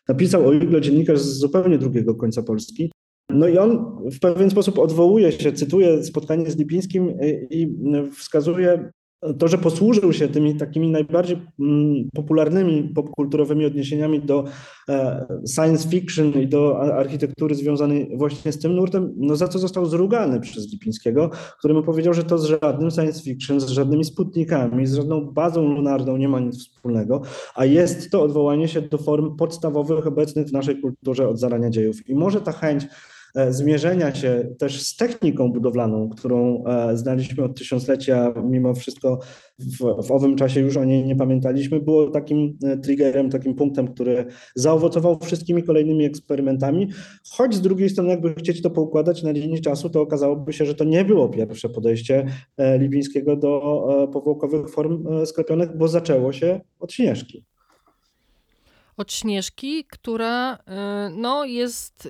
[0.09, 2.93] napisał o Jugle dziennikarz z zupełnie drugiego końca Polski.
[3.31, 7.15] No i on w pewien sposób odwołuje się, cytuje spotkanie z Lipińskim
[7.51, 7.79] i
[8.17, 8.91] wskazuje
[9.39, 14.45] to, że posłużył się tymi takimi najbardziej mm, popularnymi popkulturowymi odniesieniami do
[14.89, 19.87] e, science fiction i do architektury związanej właśnie z tym nurtem, no za co został
[19.87, 24.87] zrugany przez Lipińskiego, który mu powiedział, że to z żadnym science fiction, z żadnymi sputnikami,
[24.87, 27.23] z żadną bazą lunarną nie ma nic wspólnego,
[27.55, 32.09] a jest to odwołanie się do form podstawowych obecnych w naszej kulturze od zarania dziejów.
[32.09, 32.87] I może ta chęć
[33.51, 39.19] zmierzenia się też z techniką budowlaną, którą e, znaliśmy od tysiąclecia, mimo wszystko
[39.59, 43.95] w, w owym czasie już o niej nie pamiętaliśmy, było takim e, triggerem, takim punktem,
[43.95, 46.89] który zaowocował wszystkimi kolejnymi eksperymentami,
[47.31, 50.75] choć z drugiej strony jakby chcieć to poukładać na linii czasu, to okazałoby się, że
[50.75, 52.27] to nie było pierwsze podejście
[52.79, 57.45] Lipińskiego do powłokowych form sklepionych, bo zaczęło się od Śnieżki.
[58.97, 60.59] Od Śnieżki, która
[61.17, 62.09] no, jest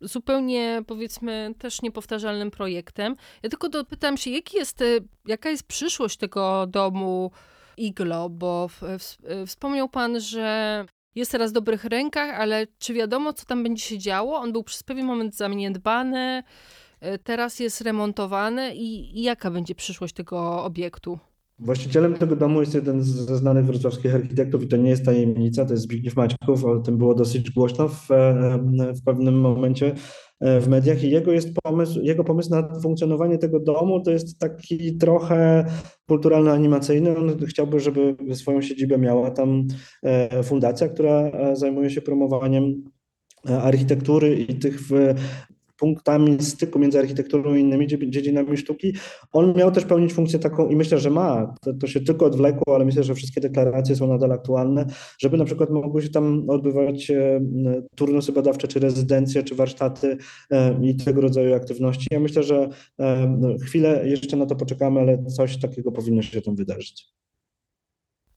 [0.00, 3.16] zupełnie powiedzmy też niepowtarzalnym projektem.
[3.42, 4.84] Ja tylko dopytam się, jaki jest,
[5.26, 7.30] jaka jest przyszłość tego domu
[7.76, 10.84] Iglo, bo w, w, wspomniał pan, że
[11.14, 14.36] jest teraz w dobrych rękach, ale czy wiadomo, co tam będzie się działo?
[14.36, 16.42] On był przez pewien moment zaniedbany,
[17.00, 21.18] e, teraz jest remontowany i, i jaka będzie przyszłość tego obiektu?
[21.60, 25.72] Właścicielem tego domu jest jeden ze znanych wrocławskich architektów i to nie jest tajemnica, to
[25.72, 28.08] jest Zbigniew Maćków, o tym było dosyć głośno w,
[28.96, 29.94] w pewnym momencie
[30.40, 34.38] e, w mediach i jego jest pomysł, jego pomysł na funkcjonowanie tego domu to jest
[34.38, 35.64] taki trochę
[36.10, 37.16] kulturalno-animacyjny.
[37.16, 39.66] On chciałby, żeby swoją siedzibę miała tam
[40.02, 42.84] e, fundacja, która e, zajmuje się promowaniem
[43.44, 44.80] architektury i tych
[45.78, 48.92] punktami styku między architekturą i innymi dziedzinami sztuki.
[49.32, 52.74] On miał też pełnić funkcję taką i myślę, że ma, to, to się tylko odwlekło,
[52.74, 54.86] ale myślę, że wszystkie deklaracje są nadal aktualne,
[55.18, 57.12] żeby na przykład mogły się tam odbywać
[57.96, 60.16] turnusy badawcze, czy rezydencje, czy warsztaty
[60.82, 62.06] i tego rodzaju aktywności.
[62.10, 62.68] Ja myślę, że
[63.38, 67.18] no, chwilę jeszcze na to poczekamy, ale coś takiego powinno się tam wydarzyć.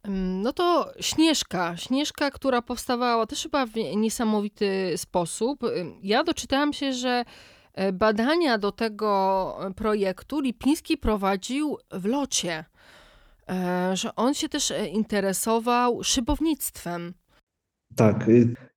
[0.08, 1.78] No to Śnieżka.
[1.78, 5.60] Śnieżka, która powstawała też chyba w niesamowity sposób.
[6.04, 7.26] Ja doczytałam się, że
[7.74, 12.66] e, badania do tego projektu Lipiński prowadził w locie.
[13.50, 17.14] E, że on się też e, interesował szybownictwem.
[17.96, 18.26] Tak.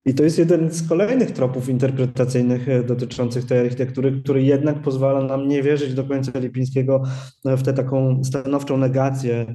[0.07, 5.23] I to jest jeden z kolejnych tropów interpretacyjnych e, dotyczących tej architektury, który jednak pozwala
[5.23, 7.03] nam nie wierzyć do końca Lipińskiego
[7.45, 9.47] w tę taką stanowczą negację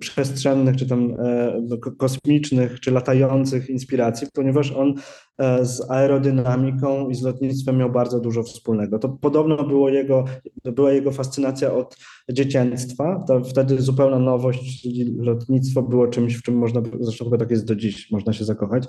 [0.00, 4.94] przestrzennych, czy tam e, kosmicznych, czy latających inspiracji, ponieważ on
[5.38, 8.98] e, z aerodynamiką i z lotnictwem miał bardzo dużo wspólnego.
[8.98, 10.24] To podobno było jego,
[10.64, 11.96] była jego fascynacja od
[12.32, 13.24] dzieciństwa.
[13.28, 17.66] To wtedy zupełna nowość, czyli lotnictwo było czymś, w czym można, zresztą chyba tak jest
[17.66, 18.84] do dziś, można się zakochać.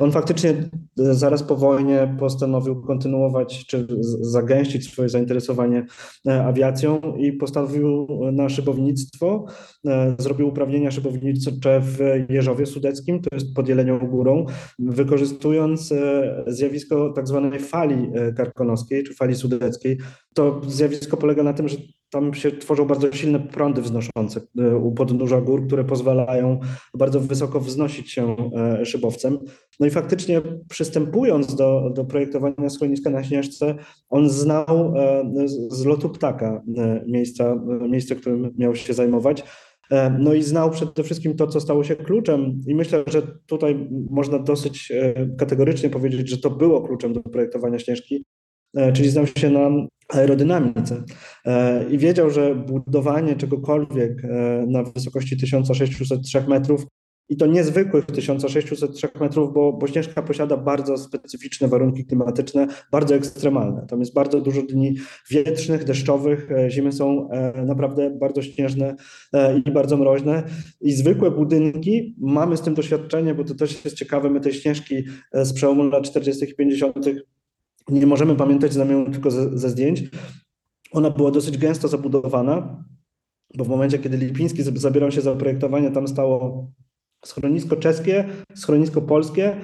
[0.00, 0.64] On faktycznie e,
[0.96, 3.86] zaraz po wojnie postanowił kontynuować czy
[4.20, 5.86] zagęścić swoje zainteresowanie
[6.26, 9.46] e, awiacją i postanowił na szybownictwo.
[9.86, 14.46] E, zrobił uprawnienia szybownicze w Jeżowie Sudeckim, to jest pod Jelenią Górą,
[14.78, 15.94] wykorzystując
[16.46, 19.98] zjawisko tak zwanej fali karkonoskiej czy fali sudeckiej.
[20.34, 21.76] To zjawisko polega na tym, że
[22.12, 26.60] tam się tworzą bardzo silne prądy wznoszące e, u podnóża gór, które pozwalają
[26.94, 28.36] bardzo wysoko wznosić się
[28.80, 29.38] e, szybowcem.
[29.80, 33.74] No i faktycznie przystępując do, do projektowania schroniska na Śnieżce,
[34.10, 35.24] on znał e,
[35.68, 36.62] z lotu ptaka
[37.06, 37.56] miejsca,
[37.88, 39.44] miejsce, którym miał się zajmować.
[40.18, 44.38] No i znał przede wszystkim to, co stało się kluczem, i myślę, że tutaj można
[44.38, 44.92] dosyć
[45.38, 48.24] kategorycznie powiedzieć, że to było kluczem do projektowania Śnieżki,
[48.94, 49.70] czyli znał się na
[50.12, 51.02] aerodynamice
[51.44, 56.86] e, i wiedział, że budowanie czegokolwiek e, na wysokości 1603 metrów
[57.28, 63.86] i to niezwykłych 1603 metrów, bo, bo Śnieżka posiada bardzo specyficzne warunki klimatyczne, bardzo ekstremalne.
[63.88, 64.94] Tam jest bardzo dużo dni
[65.30, 67.28] wietrznych, deszczowych, e, zimy są
[67.66, 68.96] naprawdę bardzo śnieżne
[69.66, 70.42] i bardzo mroźne.
[70.80, 75.04] I zwykłe budynki, mamy z tym doświadczenie, bo to też jest ciekawe, my te Śnieżki
[75.34, 76.44] z przełomu lat 40.
[76.44, 77.06] i 50
[77.88, 80.02] nie możemy pamiętać, znamy ją tylko ze, ze zdjęć.
[80.92, 82.84] Ona była dosyć gęsto zabudowana,
[83.56, 86.66] bo w momencie, kiedy Lipiński zabierał się za projektowanie, tam stało
[87.24, 89.56] schronisko czeskie, schronisko polskie,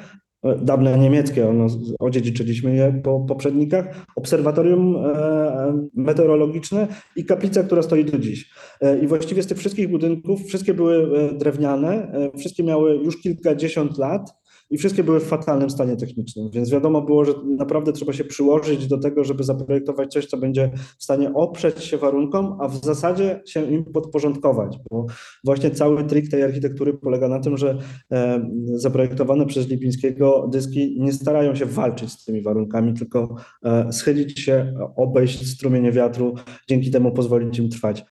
[0.43, 1.67] e, dawne niemieckie, ono,
[1.99, 8.51] odziedziczyliśmy je po poprzednikach, obserwatorium e, meteorologiczne i kaplica, która stoi do dziś.
[8.81, 14.35] E, I właściwie z tych wszystkich budynków, wszystkie były drewniane, wszystkie miały już kilkadziesiąt lat,
[14.71, 18.87] i wszystkie były w fatalnym stanie technicznym, więc wiadomo było, że naprawdę trzeba się przyłożyć
[18.87, 23.43] do tego, żeby zaprojektować coś, co będzie w stanie oprzeć się warunkom, a w zasadzie
[23.47, 25.07] się im podporządkować, bo
[25.45, 27.79] właśnie cały trik tej architektury polega na tym, że
[28.13, 34.41] e, zaprojektowane przez Lipińskiego dyski nie starają się walczyć z tymi warunkami, tylko e, schylić
[34.41, 36.35] się, obejść strumienie wiatru,
[36.69, 38.05] dzięki temu pozwolić im trwać.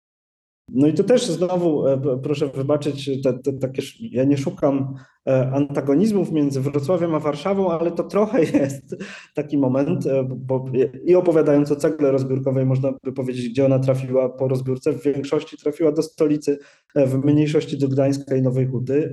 [0.70, 4.96] No i to też znowu, e, proszę wybaczyć, te, te, takie, ja nie szukam
[5.28, 8.96] e, antagonizmów między Wrocławiem a Warszawą, ale to trochę jest
[9.36, 10.66] taki moment, e, bo
[11.06, 15.58] i opowiadając o cegle rozbiórkowej, można by powiedzieć, gdzie ona trafiła po rozbiórce, w większości
[15.58, 16.60] trafiła do stolicy,
[16.96, 19.12] w mniejszości do Gdańska i Nowej Huty,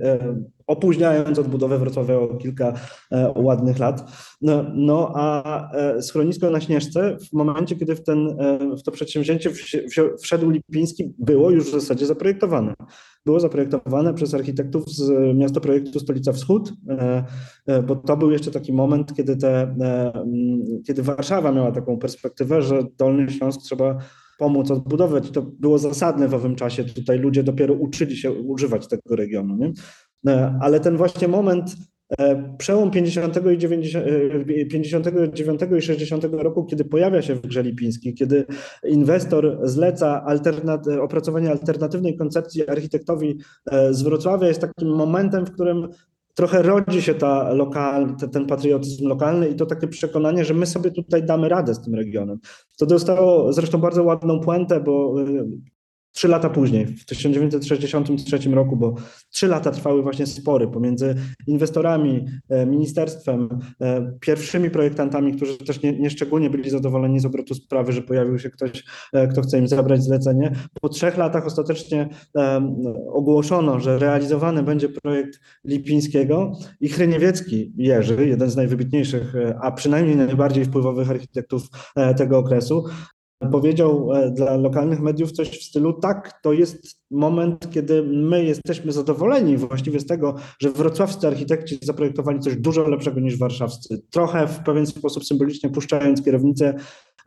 [0.67, 2.73] opóźniając odbudowę Wrocławia o kilka
[3.35, 4.11] ładnych lat.
[4.41, 5.69] No, no a
[6.01, 8.37] schronisko na Śnieżce, w momencie, kiedy w, ten,
[8.79, 9.51] w to przedsięwzięcie
[10.21, 12.73] wszedł Lipiński, było już w zasadzie zaprojektowane.
[13.25, 17.23] Było zaprojektowane przez architektów z miasta projektu Stolica Wschód, e,
[17.65, 20.13] e, bo to był jeszcze taki moment, kiedy, te, e,
[20.87, 23.97] kiedy Warszawa miała taką perspektywę, że Dolny Śląsk trzeba
[24.37, 25.31] pomóc odbudować.
[25.31, 26.83] To było zasadne w owym czasie.
[26.83, 29.55] Tutaj ludzie dopiero uczyli się używać tego regionu.
[29.55, 29.73] Nie?
[30.61, 31.75] Ale ten właśnie moment
[32.19, 34.05] E, przełom 50 i 90,
[34.69, 38.45] 59 e, i 60 roku, kiedy pojawia się w grze Lipiński, kiedy
[38.83, 40.25] inwestor zleca
[41.01, 43.39] opracowanie alternatywnej koncepcji architektowi
[43.71, 45.89] e, z Wrocławia, jest takim momentem, w którym
[46.33, 50.91] trochę rodzi się ta lokal, ten patriotyzm lokalny i to takie przekonanie, że my sobie
[50.91, 52.39] tutaj damy radę z tym regionem.
[52.77, 55.15] To dostało zresztą bardzo ładną puentę, bo
[56.15, 58.95] trzy lata później, w 1963 roku, bo
[59.29, 61.15] trzy lata trwały właśnie spory pomiędzy
[61.47, 63.49] inwestorami, e, ministerstwem,
[63.81, 68.39] e, pierwszymi projektantami, którzy też nie, nie szczególnie byli zadowoleni z obrotu sprawy, że pojawił
[68.39, 70.51] się ktoś, e, kto chce im zabrać zlecenie.
[70.81, 72.09] Po trzech latach ostatecznie
[73.13, 76.51] ogłoszono, że realizowany będzie projekt Lipińskiego
[76.81, 81.67] i Hryniewiecki Jerzy, jeden z najwybitniejszych, a przynajmniej najbardziej wpływowych architektów
[82.17, 82.83] tego okresu,
[83.39, 88.91] powiedział e, dla lokalnych mediów coś w stylu: tak, to jest moment, kiedy my jesteśmy
[88.91, 94.01] zadowoleni właściwie z tego, że wrocławscy architekci zaprojektowali coś dużo lepszego niż warszawscy.
[94.09, 96.73] Trochę w pewien sposób symbolicznie puszczając kierownicę.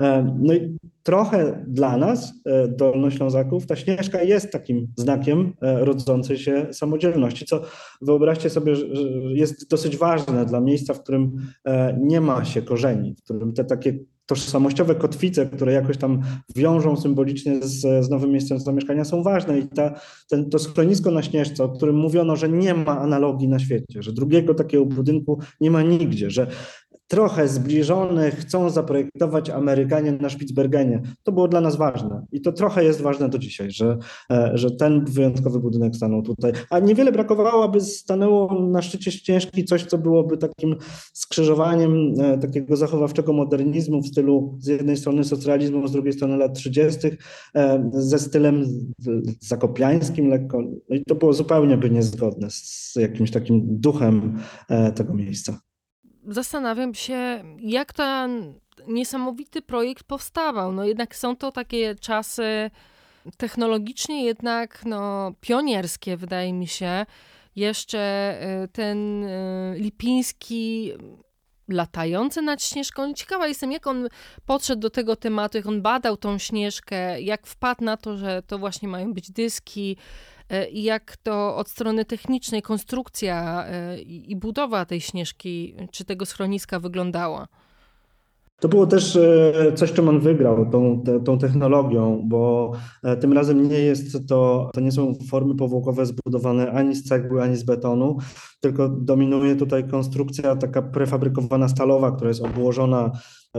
[0.00, 6.66] E, no i trochę dla nas, e, Dolnoślązaków, ta Śnieżka jest takim znakiem rodzącej się
[6.72, 7.62] samodzielności, co
[8.02, 8.74] wyobraźcie sobie,
[9.34, 11.36] jest dosyć ważne dla miejsca, w którym
[12.00, 16.22] nie ma się korzeni, w którym te takie tożsamościowe kotwice, które jakoś tam
[16.56, 19.58] wiążą symbolicznie z, z nowym miejscem zamieszkania są ważne.
[19.58, 23.58] I ta, ten, to schronisko na Śnieżce, o którym mówiono, że nie ma analogii na
[23.58, 26.46] świecie, że drugiego takiego budynku nie ma nigdzie, że
[27.08, 31.02] trochę zbliżony chcą zaprojektować Amerykanie na Spitsbergenie.
[31.22, 33.98] To było dla nas ważne i to trochę jest ważne do dzisiaj, że,
[34.30, 36.52] e, że ten wyjątkowy budynek stanął tutaj.
[36.70, 40.76] A niewiele brakowało, aby stanęło na szczycie ścieżki coś, co byłoby takim
[41.12, 46.54] skrzyżowaniem e, takiego zachowawczego modernizmu w stylu z jednej strony socjalizmu, z drugiej strony lat
[46.54, 47.08] 30.,
[47.54, 48.64] e, ze stylem
[49.40, 50.62] zakopiańskim lekko.
[50.62, 54.38] No i to było zupełnie by niezgodne z jakimś takim duchem
[54.94, 55.67] tego miejsca
[56.28, 58.54] zastanawiam się, jak ten
[58.86, 60.72] niesamowity projekt powstawał.
[60.72, 62.70] No jednak są to takie czasy
[63.36, 67.06] technologicznie jednak no, pionierskie, wydaje mi się.
[67.56, 70.92] Jeszcze y, ten y, Lipiński
[71.68, 73.14] latający nad Śnieżką.
[73.14, 74.08] Ciekawa jestem, jak on
[74.46, 78.58] podszedł do tego tematu, jak on badał tą Śnieżkę, jak wpadł na to, że to
[78.58, 79.96] właśnie mają być dyski,
[80.72, 87.48] jak to od strony technicznej konstrukcja e, i budowa tej śnieżki czy tego schroniska wyglądała?
[88.60, 92.72] To było też e, coś, czym on wygrał, tą, tą technologią, bo
[93.20, 97.56] tym razem nie jest to, to nie są formy powłokowe zbudowane ani z cegły, ani
[97.56, 98.18] z betonu,
[98.60, 103.12] tylko dominuje tutaj konstrukcja taka prefabrykowana stalowa, która jest obłożona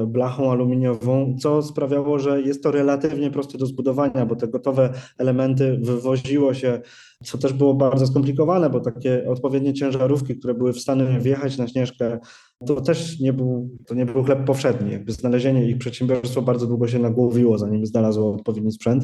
[0.08, 5.80] blachą aluminiową, co sprawiało, że jest to relatywnie proste do zbudowania, bo te gotowe elementy
[5.82, 6.82] wywoziło się,
[7.24, 11.68] co też było bardzo skomplikowane, bo takie odpowiednie ciężarówki, które były w stanie wjechać na
[11.68, 12.20] Śnieżkę,
[12.65, 14.91] to też nie był, to nie był chleb powszedni.
[14.91, 19.04] Jakby znalezienie ich przedsiębiorstwo bardzo długo się nagłowiło, zanim znalazło odpowiedni sprzęt.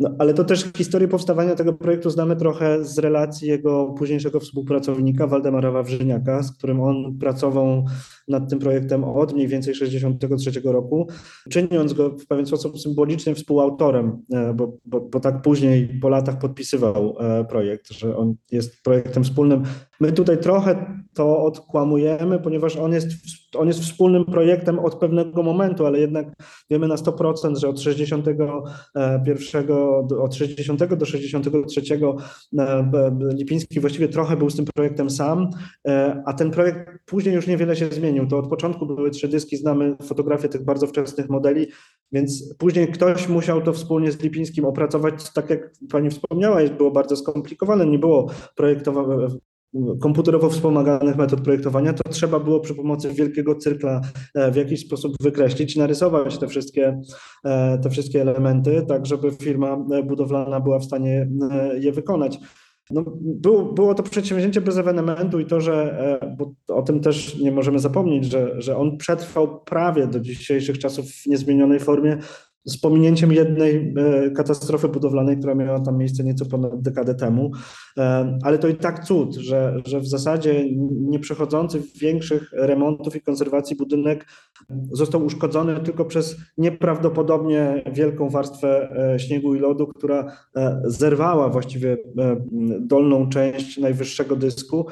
[0.00, 5.26] No, ale to też historię powstawania tego projektu znamy trochę z relacji jego późniejszego współpracownika
[5.26, 7.84] Waldemara Wawrzyniaka, z którym on pracował
[8.28, 11.08] nad tym projektem od mniej więcej 1963 roku,
[11.50, 16.38] czyniąc go w pewien sposób symbolicznym współautorem, e, bo, bo, bo tak później po latach
[16.38, 19.62] podpisywał e, projekt, że on jest projektem wspólnym.
[20.00, 23.08] My tutaj trochę to odkłamujemy, ponieważ on jest,
[23.58, 26.26] on jest wspólnym projektem od pewnego momentu, ale jednak
[26.70, 29.66] wiemy na 100%, że od 61
[30.06, 31.82] do, od 60 do 63
[32.58, 32.84] e,
[33.34, 35.50] Lipiński właściwie trochę był z tym projektem sam,
[36.26, 38.26] a ten projekt później już niewiele się zmienił.
[38.26, 41.66] To od początku były trzy dyski, znamy fotografię tych bardzo wczesnych modeli,
[42.12, 47.16] więc później ktoś musiał to wspólnie z Lipińskim opracować, tak jak pani wspomniała, było bardzo
[47.16, 49.28] skomplikowane, nie było projektowane,
[50.00, 54.00] komputerowo wspomaganych metod projektowania, to trzeba było przy pomocy wielkiego cyrkla
[54.34, 57.00] e, w jakiś sposób wykreślić, narysować te wszystkie,
[57.44, 62.38] e, te wszystkie elementy, tak żeby firma budowlana była w stanie e, je wykonać.
[62.90, 63.04] No,
[63.74, 67.78] było, to przedsięwzięcie bez ewenementu i to, że e, bo o tym też nie możemy
[67.78, 72.18] zapomnieć, że, że on przetrwał prawie do dzisiejszych czasów w niezmienionej formie,
[72.64, 77.50] z pominięciem jednej e, katastrofy budowlanej, która miała tam miejsce nieco ponad dekadę temu,
[77.98, 83.20] e, ale to i tak cud, że, że w zasadzie nie przechodzący większych remontów i
[83.20, 84.26] konserwacji budynek
[84.92, 90.32] został uszkodzony tylko przez nieprawdopodobnie wielką warstwę e, śniegu i lodu, która
[90.84, 91.96] zerwała właściwie
[92.80, 94.86] dolną część najwyższego dysku.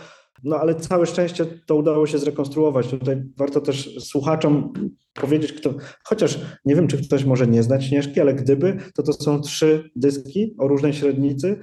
[0.44, 2.88] No ale całe szczęście to udało się zrekonstruować.
[2.88, 4.72] Tutaj warto też słuchaczom
[5.20, 9.12] powiedzieć, kto, chociaż nie wiem, czy ktoś może nie znać Śnieżki, ale gdyby, to to
[9.12, 11.58] są trzy dyski o różnej średnicy,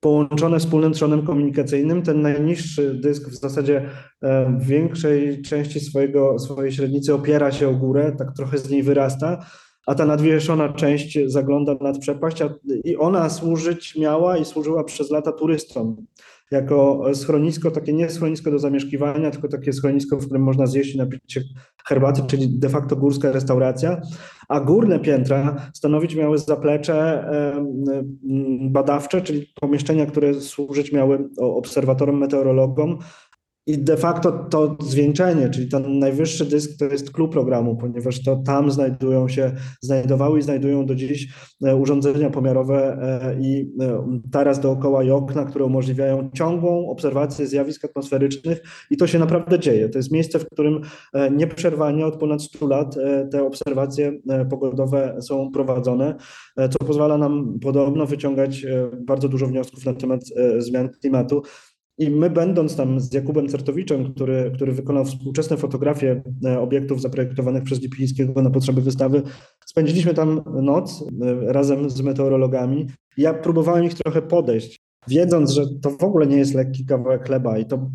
[0.00, 2.02] połączone wspólnym trzonem komunikacyjnym.
[2.02, 3.88] Ten najniższy dysk w zasadzie
[4.22, 8.82] e, w większej części swojego, swojej średnicy opiera się o górę, tak trochę z niej
[8.82, 9.46] wyrasta,
[9.86, 12.42] a ta nadwieszona część zagląda nad przepaść,
[12.84, 15.96] i ona służyć miała i służyła przez lata turystom.
[16.50, 20.98] Jako schronisko, takie nie schronisko do zamieszkiwania, tylko takie schronisko, w którym można zjeść i
[20.98, 21.40] napić się
[21.88, 24.00] herbaty, czyli de facto górska restauracja,
[24.48, 27.24] a górne piętra stanowić miały zaplecze
[28.60, 32.98] badawcze, czyli pomieszczenia, które służyć miały obserwatorom, meteorologom,
[33.66, 38.36] i de facto to zwieńczenie, czyli ten najwyższy dysk, to jest klub programu, ponieważ to
[38.36, 41.28] tam znajdują się, znajdowały i znajdują do dziś
[41.64, 47.84] e, urządzenia pomiarowe e, i e, taras dookoła i okna, które umożliwiają ciągłą obserwację zjawisk
[47.84, 49.88] atmosferycznych i to się naprawdę dzieje.
[49.88, 50.80] To jest miejsce, w którym
[51.30, 52.94] nieprzerwanie od ponad 100 lat
[53.30, 54.12] te obserwacje
[54.50, 56.14] pogodowe są prowadzone,
[56.56, 58.66] co pozwala nam podobno wyciągać
[59.06, 60.20] bardzo dużo wniosków na temat
[60.58, 61.42] zmian klimatu.
[62.00, 67.62] I my, będąc tam z Jakubem Certowiczem, który, który wykonał współczesne fotografie e, obiektów zaprojektowanych
[67.62, 69.22] przez Lipińskiego na potrzeby wystawy,
[69.66, 72.86] spędziliśmy tam noc e, razem z meteorologami.
[73.16, 77.58] Ja próbowałem ich trochę podejść, wiedząc, że to w ogóle nie jest lekki kawałek chleba
[77.58, 77.90] i to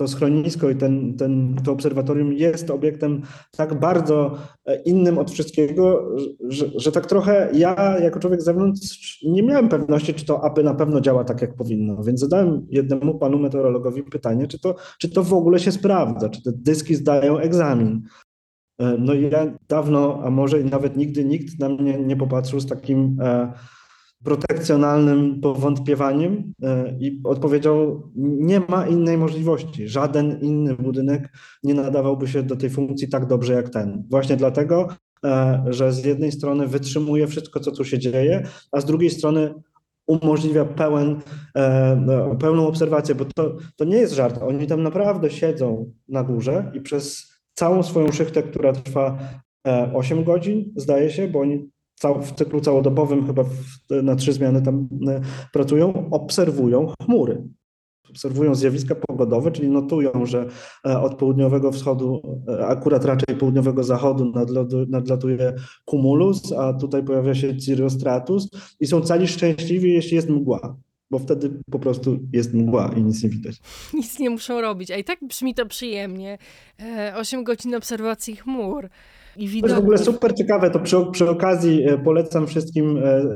[0.00, 3.22] to schronisko i ten, ten, to obserwatorium jest obiektem
[3.56, 4.36] tak bardzo
[4.66, 6.16] e, innym od wszystkiego,
[6.48, 10.62] że, że tak trochę ja jako człowiek z zewnątrz nie miałem pewności, czy to APY
[10.62, 12.02] na pewno działa tak, jak powinno.
[12.02, 16.42] Więc zadałem jednemu panu meteorologowi pytanie, czy to, czy to w ogóle się sprawdza, czy
[16.42, 18.02] te dyski zdają egzamin.
[18.78, 22.66] E, no i ja dawno, a może nawet nigdy nikt na mnie nie popatrzył z
[22.66, 23.52] takim e,
[24.24, 29.88] protekcjonalnym powątpiewaniem e, i odpowiedział: Nie ma innej możliwości.
[29.88, 34.04] Żaden inny budynek nie nadawałby się do tej funkcji tak dobrze jak ten.
[34.10, 34.88] Właśnie dlatego,
[35.24, 38.42] e, że z jednej strony wytrzymuje wszystko, co tu się dzieje,
[38.72, 39.54] a z drugiej strony
[40.06, 41.20] umożliwia pełen,
[41.56, 44.38] e, pełną obserwację, bo to, to nie jest żart.
[44.42, 49.18] Oni tam naprawdę siedzą na górze i przez całą swoją szychtę, która trwa
[49.94, 51.70] 8 godzin, zdaje się, bo oni
[52.08, 53.52] w cyklu całodobowym, chyba w,
[54.02, 55.20] na trzy zmiany tam e,
[55.52, 57.44] pracują, obserwują chmury.
[58.10, 60.46] Obserwują zjawiska pogodowe, czyli notują, że
[60.86, 64.32] e, od południowego wschodu, e, akurat raczej południowego zachodu
[64.88, 65.54] nadlatuje
[65.90, 68.48] cumulus, a tutaj pojawia się cirrostratus
[68.80, 70.76] i są cali szczęśliwi, jeśli jest mgła
[71.10, 73.56] bo wtedy po prostu jest mgła i nic nie widać.
[73.94, 76.38] Nic nie muszą robić, a i tak brzmi to przyjemnie.
[77.16, 78.88] Osiem godzin obserwacji chmur.
[79.40, 79.60] I.
[79.60, 83.26] To jest w ogóle super ciekawe, to przy, przy okazji e, polecam wszystkim e, e,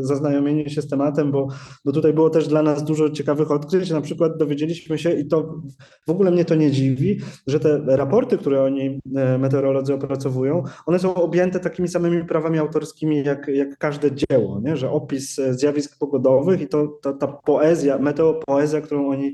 [0.00, 1.48] zaznajomienie się z tematem, bo,
[1.84, 3.90] bo tutaj było też dla nas dużo ciekawych odkryć.
[3.90, 5.60] Na przykład dowiedzieliśmy się, i to
[6.06, 9.00] w ogóle mnie to nie dziwi, że te raporty, które oni,
[9.38, 14.76] meteorolodzy, opracowują, one są objęte takimi samymi prawami autorskimi jak, jak każde dzieło, nie?
[14.76, 19.32] że opis zjawisk pogodowych i to ta, ta poezja, meteopoezja, którą oni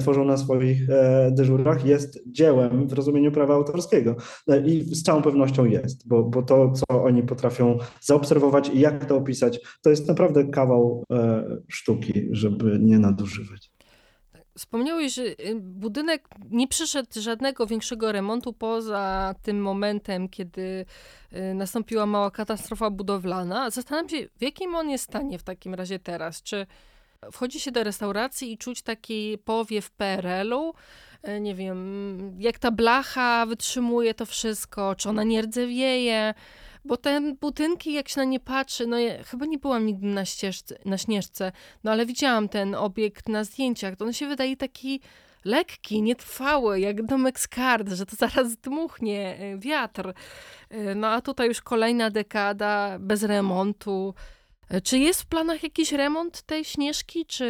[0.00, 0.78] tworzą na swoich
[1.30, 4.16] dyżurach, jest dziełem w rozumieniu prawa autorskiego.
[4.66, 9.04] I z całą pewnością pewnością jest, bo, bo to, co oni potrafią zaobserwować i jak
[9.04, 13.70] to opisać, to jest naprawdę kawał e, sztuki, żeby nie nadużywać.
[14.58, 20.84] Wspomniałeś, że y, budynek nie przyszedł żadnego większego remontu poza tym momentem, kiedy
[21.32, 23.70] y, nastąpiła mała katastrofa budowlana.
[23.70, 26.42] Zastanawiam się, w jakim on jest stanie w takim razie teraz?
[26.42, 26.66] Czy
[27.32, 30.72] wchodzi się do restauracji i czuć taki powiew PRL-u,
[31.40, 36.34] nie wiem, jak ta blacha wytrzymuje to wszystko, czy ona nie rdzewieje,
[36.84, 40.24] bo te budynki, jak się na nie patrzy, no ja chyba nie byłam nigdy na,
[40.24, 41.52] ścieżce, na Śnieżce,
[41.84, 45.00] no ale widziałam ten obiekt na zdjęciach, to on się wydaje taki
[45.44, 50.12] lekki, nietrwały, jak domek z kart, że to zaraz dmuchnie e, wiatr.
[50.70, 54.14] E, no a tutaj już kolejna dekada bez remontu.
[54.84, 57.46] Czy jest w planach jakiś remont tej Śnieżki, czy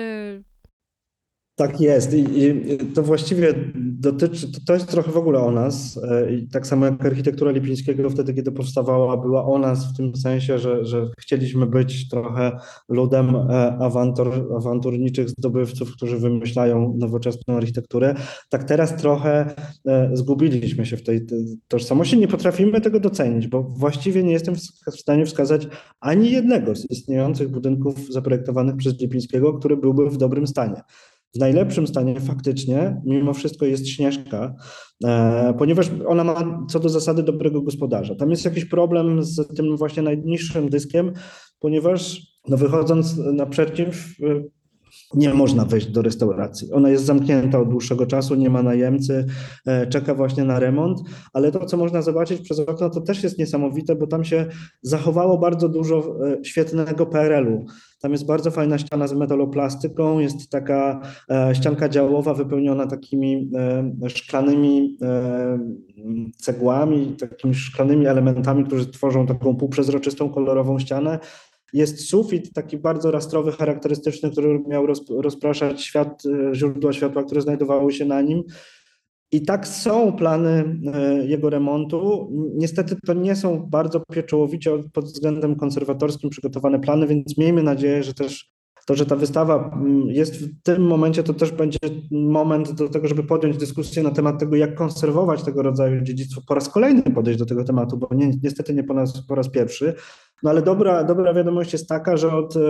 [1.57, 2.55] tak jest I,
[2.95, 6.87] to właściwie dotyczy, to, to jest trochę w ogóle o nas e, i tak samo
[6.87, 11.67] jak architektura Lipińskiego wtedy, kiedy powstawała, była o nas w tym sensie, że, że chcieliśmy
[11.67, 18.15] być trochę ludem e, awantur, awanturniczych zdobywców, którzy wymyślają nowoczesną architekturę.
[18.49, 19.55] Tak teraz trochę
[19.87, 21.27] e, zgubiliśmy się w tej
[21.69, 24.55] tożsamości, nie potrafimy tego docenić, bo właściwie nie jestem
[24.93, 25.69] w stanie wskazać
[26.01, 30.83] ani jednego z istniejących budynków zaprojektowanych przez Lipińskiego, który byłby w dobrym stanie.
[31.35, 34.55] W najlepszym stanie faktycznie, mimo wszystko, jest Śnieżka,
[35.05, 38.15] e, ponieważ ona ma co do zasady dobrego gospodarza.
[38.15, 41.13] Tam jest jakiś problem z tym właśnie najniższym dyskiem,
[41.59, 44.09] ponieważ no wychodząc naprzeciw,
[45.15, 46.73] nie można wejść do restauracji.
[46.73, 49.27] Ona jest zamknięta od dłuższego czasu, nie ma najemcy,
[49.67, 50.99] e, czeka właśnie na remont,
[51.33, 54.47] ale to, co można zobaczyć przez okno, to też jest niesamowite, bo tam się
[54.83, 57.67] zachowało bardzo dużo świetnego PRL-u.
[58.01, 61.01] Tam jest bardzo fajna ściana z metaloplastyką, jest taka
[61.31, 63.51] e, ścianka działowa wypełniona takimi
[64.05, 65.59] e, szklanymi e,
[66.37, 71.19] cegłami, takimi szklanymi elementami, którzy tworzą taką półprzezroczystą, kolorową ścianę.
[71.73, 78.05] Jest sufit taki bardzo rastrowy, charakterystyczny, który miał rozpraszać świat, źródła światła, które znajdowały się
[78.05, 78.43] na nim.
[79.33, 82.31] I tak są plany e, jego remontu.
[82.55, 88.15] Niestety to nie są bardzo pieczołowicie pod względem konserwatorskim przygotowane plany, więc miejmy nadzieję, że
[88.15, 88.57] też
[88.87, 91.79] to, że ta wystawa mm, jest w tym momencie, to też będzie
[92.11, 96.41] moment do tego, żeby podjąć dyskusję na temat tego, jak konserwować tego rodzaju dziedzictwo.
[96.49, 99.49] Po raz kolejny podejść do tego tematu, bo nie, niestety nie po raz, po raz
[99.49, 99.95] pierwszy.
[100.43, 102.61] No ale dobra, dobra wiadomość jest taka, że od e,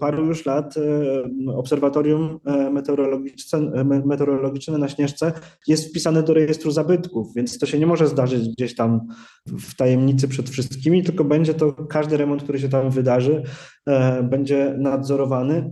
[0.00, 5.32] paru już lat e, obserwatorium e, meteorologiczne, meteorologiczne na Śnieżce
[5.66, 9.00] jest wpisane do rejestru zabytków, więc to się nie może zdarzyć gdzieś tam
[9.46, 13.42] w tajemnicy przed wszystkimi, tylko będzie to każdy remont, który się tam wydarzy,
[14.22, 15.70] będzie nadzorowany.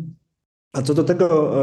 [0.72, 1.56] A co do tego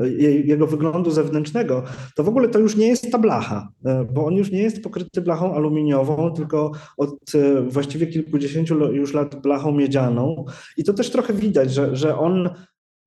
[0.00, 1.82] e, e, jego wyglądu zewnętrznego,
[2.16, 4.82] to w ogóle to już nie jest ta blacha, e, bo on już nie jest
[4.82, 7.32] pokryty blachą aluminiową, tylko od
[7.68, 10.44] właściwie kilkudziesięciu już lat blachą miedzianą.
[10.76, 12.50] I to też trochę widać, że, że on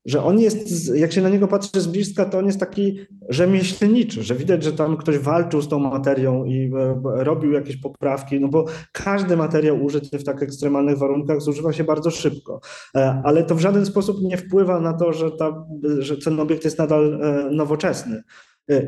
[0.05, 2.99] że on jest, jak się na niego patrzy z bliska, to on jest taki
[3.29, 8.39] rzemieślniczy, że widać, że tam ktoś walczył z tą materią i e, robił jakieś poprawki,
[8.39, 12.59] no bo każdy materiał użyty w tak ekstremalnych warunkach zużywa się bardzo szybko,
[12.95, 15.65] e, ale to w żaden sposób nie wpływa na to, że, ta,
[15.99, 18.23] że ten obiekt jest nadal e, nowoczesny.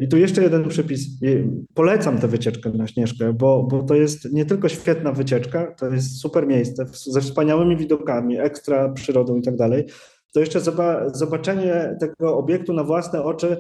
[0.01, 1.07] I tu jeszcze jeden przypis.
[1.73, 6.21] Polecam tę wycieczkę na Śnieżkę, bo, bo to jest nie tylko świetna wycieczka, to jest
[6.21, 9.85] super miejsce ze wspaniałymi widokami, ekstra przyrodą i tak dalej,
[10.37, 10.61] to jeszcze
[11.13, 13.57] zobaczenie tego obiektu na własne oczy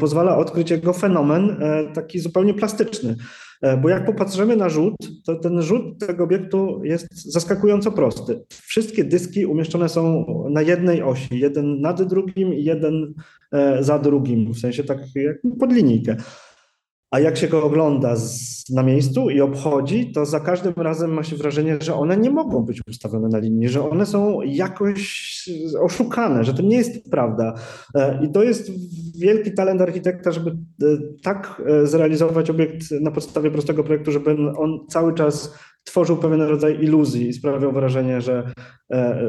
[0.00, 3.16] pozwala odkryć jego fenomen e, taki zupełnie plastyczny.
[3.62, 4.94] E, bo jak popatrzymy na rzut,
[5.26, 8.44] to ten rzut tego obiektu jest zaskakująco prosty.
[8.48, 13.14] Wszystkie dyski umieszczone są na jednej osi, jeden nad drugim i jeden
[13.52, 16.16] e, za drugim, w sensie tak jak pod linijkę.
[17.10, 21.22] A jak się go ogląda z, na miejscu i obchodzi, to za każdym razem ma
[21.22, 25.26] się wrażenie, że one nie mogą być ustawione na linii, że one są jakoś
[25.80, 27.54] oszukane, że to nie jest prawda.
[27.94, 28.70] E, I to jest
[29.18, 30.86] wielki talent architekta, żeby e,
[31.22, 35.54] tak e, zrealizować obiekt na podstawie prostego projektu, żeby on cały czas
[35.84, 38.52] tworzył pewien rodzaj iluzji i sprawiał wrażenie, że,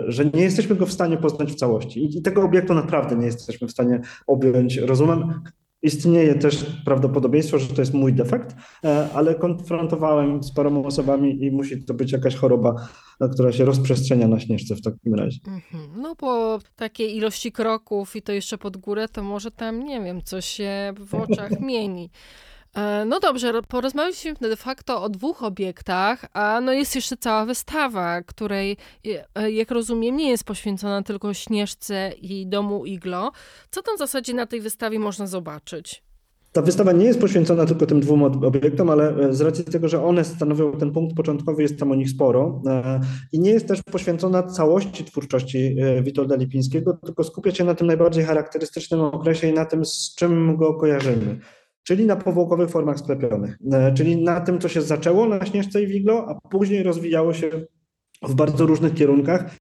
[0.07, 2.17] że nie jesteśmy go w stanie poznać w całości.
[2.17, 5.34] I tego obiektu naprawdę nie jesteśmy w stanie objąć rozumem.
[5.82, 11.51] Istnieje też prawdopodobieństwo, że to jest mój defekt, e, ale konfrontowałem z paroma osobami i
[11.51, 12.75] musi to być jakaś choroba,
[13.34, 15.39] która się rozprzestrzenia na śnieżce w takim razie.
[15.47, 16.01] Mhm.
[16.01, 20.21] No po takiej ilości kroków i to jeszcze pod górę, to może tam, nie wiem,
[20.21, 22.09] coś się w oczach mieni.
[22.78, 28.21] E, no dobrze, porozmawialiśmy de facto o dwóch obiektach, a no jest jeszcze cała wystawa,
[28.21, 28.78] której,
[29.36, 33.32] e, jak rozumiem, nie jest poświęcona tylko Śnieżce i domu Iglo.
[33.71, 36.03] Co tam w zasadzie na tej wystawie można zobaczyć?
[36.51, 40.03] Ta wystawa nie jest poświęcona tylko tym dwóm obiektom, ale e, z racji tego, że
[40.03, 42.61] one stanowią ten punkt początkowy, jest tam o nich sporo
[43.32, 48.23] i nie jest też poświęcona całości twórczości Witolda Lipińskiego, tylko skupia się na tym najbardziej
[48.25, 51.39] charakterystycznym okresie i na tym, z czym go kojarzymy
[51.88, 55.88] czyli na powłokowych formach sklepionych, e, czyli na tym, co się zaczęło na Śnieżce i
[55.88, 57.50] Wiglo, a później rozwijało się
[58.24, 59.56] w bardzo różnych kierunkach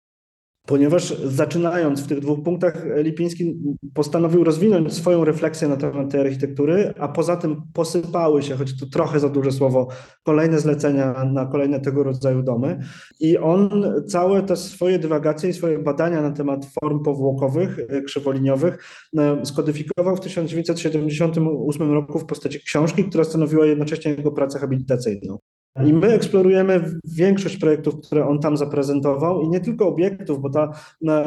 [0.67, 3.59] ponieważ zaczynając w tych dwóch punktach, Lipiński
[3.95, 8.87] postanowił rozwinąć swoją refleksję na temat tej architektury, a poza tym posypały się, choć to
[8.87, 9.89] trochę za duże słowo,
[10.23, 12.79] kolejne zlecenia na kolejne tego rodzaju domy.
[13.21, 13.71] I on
[14.09, 18.85] całe te swoje dywagacje i swoje badania na temat form powłokowych, e, krzywoliniowych
[19.19, 25.39] e, skodyfikował w 1978 roku w postaci książki, która stanowiła jednocześnie jego pracę habilitacyjną.
[25.85, 30.73] I my eksplorujemy większość projektów, które on tam zaprezentował i nie tylko obiektów, bo ta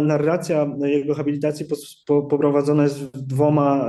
[0.01, 1.65] narracja jego habilitacji
[2.07, 3.85] poprowadzona jest dwoma,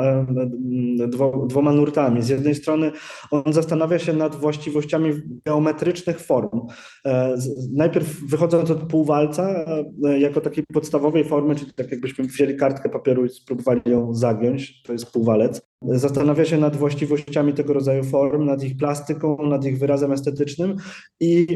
[1.46, 2.22] dwoma nurtami.
[2.22, 2.92] Z jednej strony
[3.30, 5.12] on zastanawia się nad właściwościami
[5.44, 6.60] geometrycznych form.
[7.06, 7.36] E,
[7.72, 9.64] najpierw wychodząc od półwalca
[10.04, 14.82] e, jako takiej podstawowej formy, czyli tak jakbyśmy wzięli kartkę papieru i spróbowali ją zagiąć,
[14.82, 15.69] to jest półwalec.
[15.82, 20.76] Zastanawia się nad właściwościami tego rodzaju form, nad ich plastyką, nad ich wyrazem estetycznym
[21.20, 21.46] i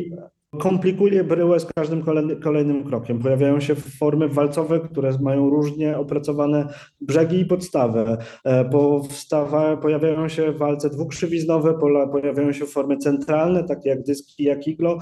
[0.58, 2.04] komplikuje bryłę z każdym
[2.42, 3.18] kolejnym krokiem.
[3.18, 6.68] Pojawiają się formy walcowe, które mają różnie opracowane
[7.00, 8.18] brzegi i podstawę.
[8.44, 11.78] E, powstawa, pojawiają się walce dwukrzywiznowe,
[12.12, 14.98] pojawiają się formy centralne, takie jak dyski, jak iglo,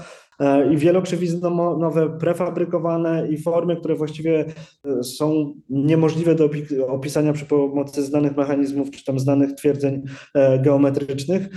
[0.71, 4.45] i wielokrzywiznowe prefabrykowane i formy, które właściwie
[4.85, 6.49] e, są niemożliwe do
[6.87, 10.03] opisania przy pomocy znanych mechanizmów czy tam znanych twierdzeń
[10.33, 11.47] e, geometrycznych.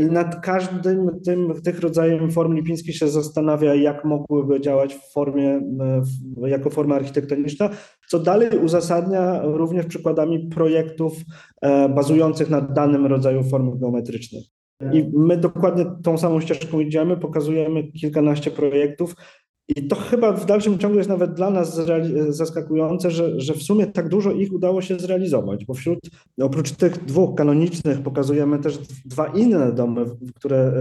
[0.00, 5.60] I nad każdym tym, tych rodzajem form Lipiński się zastanawia, jak mogłyby działać w formie,
[6.46, 7.70] jako forma architektoniczna,
[8.08, 11.12] co dalej uzasadnia również przykładami projektów
[11.94, 14.59] bazujących na danym rodzaju form geometrycznych.
[14.92, 19.14] I my dokładnie tą samą ścieżką idziemy, pokazujemy kilkanaście projektów.
[19.76, 21.80] I to chyba w dalszym ciągu jest nawet dla nas
[22.28, 25.98] zaskakujące, że, że w sumie tak dużo ich udało się zrealizować, bo wśród,
[26.40, 30.04] oprócz tych dwóch kanonicznych, pokazujemy też dwa inne domy,
[30.34, 30.72] które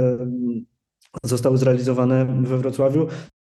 [1.24, 3.08] zostały zrealizowane we Wrocławiu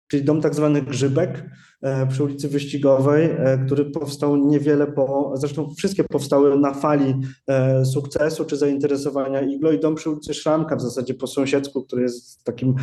[0.09, 1.51] czyli dom tak zwany Grzybek
[1.83, 7.15] e, przy ulicy Wyścigowej, e, który powstał niewiele po, zresztą wszystkie powstały na fali
[7.49, 12.03] e, sukcesu czy zainteresowania Iglo i dom przy ulicy Szramka w zasadzie po sąsiedzku, który
[12.03, 12.75] jest takim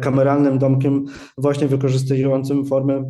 [0.00, 1.04] kameralnym domkiem
[1.38, 3.04] właśnie wykorzystującym formy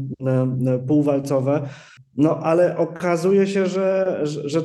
[0.86, 1.68] półwalcowe.
[2.16, 4.62] No ale okazuje się, że, że,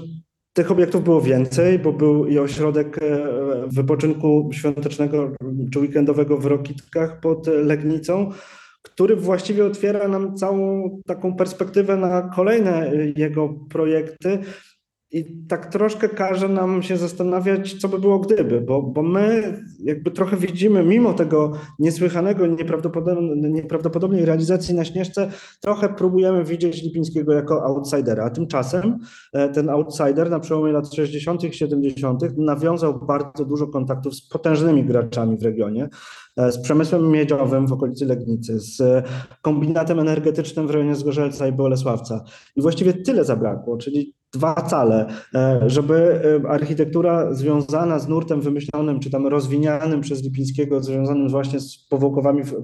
[0.54, 3.00] tych obiektów było więcej, bo był i ośrodek
[3.68, 5.32] wypoczynku świątecznego
[5.74, 8.32] czy weekendowego w Rokitkach pod Legnicą,
[8.84, 14.40] który właściwie otwiera nam całą taką perspektywę na kolejne jego projekty.
[15.14, 19.54] I tak troszkę każe nam się zastanawiać, co by było gdyby, bo, bo my
[19.84, 27.34] jakby trochę widzimy, mimo tego niesłychanego, nieprawdopodobnej, nieprawdopodobnej realizacji na Śnieżce, trochę próbujemy widzieć Lipińskiego
[27.34, 28.26] jako outsidera.
[28.26, 29.00] A tymczasem
[29.34, 31.44] e, ten outsider na przełomie lat 60.
[31.44, 32.22] i 70.
[32.38, 35.90] nawiązał bardzo dużo kontaktów z potężnymi graczami w regionie.
[36.38, 39.06] E, z przemysłem miedziowym w okolicy Legnicy, z
[39.42, 42.24] kombinatem energetycznym w rejonie Zgorzelca i Bolesławca.
[42.56, 45.06] I właściwie tyle zabrakło, czyli dwa cale,
[45.36, 51.60] e, żeby e, architektura związana z nurtem wymyślonym, czy tam rozwinianym przez Lipińskiego, związanym właśnie
[51.60, 51.78] z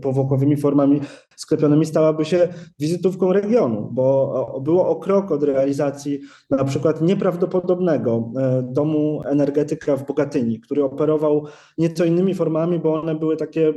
[0.02, 1.02] powłokowymi, formami
[1.42, 2.48] sklepionymi, stałaby się
[2.80, 6.20] wizytówką regionu, bo było o krok od realizacji
[6.50, 8.32] na przykład nieprawdopodobnego
[8.64, 11.46] domu energetyka w Bogatyni, który operował
[11.78, 13.74] nieco innymi formami, bo one były takie takie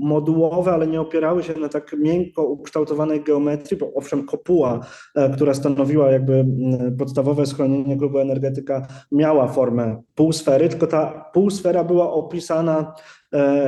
[0.00, 4.80] modułowe, ale nie opierały się na tak miękko ukształtowanej geometrii, bo owszem kopuła,
[5.14, 6.46] e, która stanowiła jakby
[6.98, 12.94] podstawowe schronienie klubu energetyka, miała formę półsfery, tylko ta półsfera była opisana e,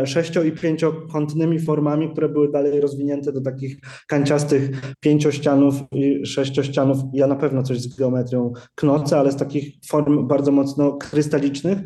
[0.04, 3.76] sześcio- i pięciokątnymi formami, które były dalej rozwinięte do takich
[4.08, 6.98] kanciastych pięciościanów i sześciościanów.
[7.12, 11.78] Ja na pewno coś z geometrią knocę, ale z takich form bardzo mocno krystalicznych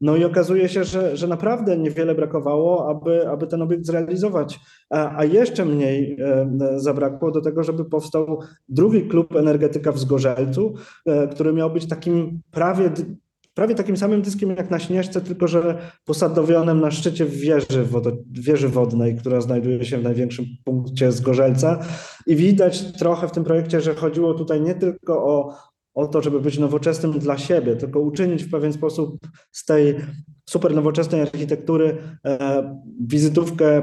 [0.00, 4.60] no i okazuje się, że, że naprawdę niewiele brakowało, aby, aby ten obiekt zrealizować,
[4.90, 10.74] a, a jeszcze mniej e, zabrakło do tego, żeby powstał drugi klub energetyka w Zgorzelcu,
[11.06, 12.90] e, który miał być takim prawie
[13.60, 18.68] prawie takim samym dyskiem jak na Śnieżce, tylko że posadowionym na szczycie wieży, wodo, wieży
[18.68, 21.80] wodnej, która znajduje się w największym punkcie Zgorzelca.
[22.26, 25.54] I widać trochę w tym projekcie, że chodziło tutaj nie tylko o,
[25.94, 29.18] o to, żeby być nowoczesnym dla siebie, tylko uczynić w pewien sposób
[29.52, 29.94] z tej
[30.50, 33.82] super nowoczesnej architektury e, wizytówkę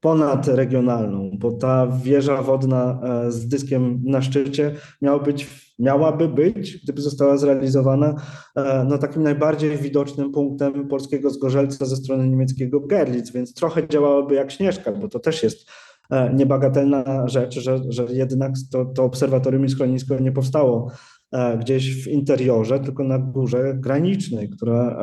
[0.00, 7.02] ponadregionalną, bo ta wieża wodna e, z dyskiem na szczycie miała być, miałaby być, gdyby
[7.02, 8.14] została zrealizowana,
[8.56, 14.34] e, no takim najbardziej widocznym punktem polskiego zgorzelca ze strony niemieckiego Gerlitz, więc trochę działałaby
[14.34, 15.66] jak Śnieżka, bo to też jest
[16.10, 20.90] E, niebagatelna rzecz, że, że jednak to, to obserwatorium i schronisko nie powstało
[21.32, 24.98] e, gdzieś w interiorze, tylko na górze granicznej, która,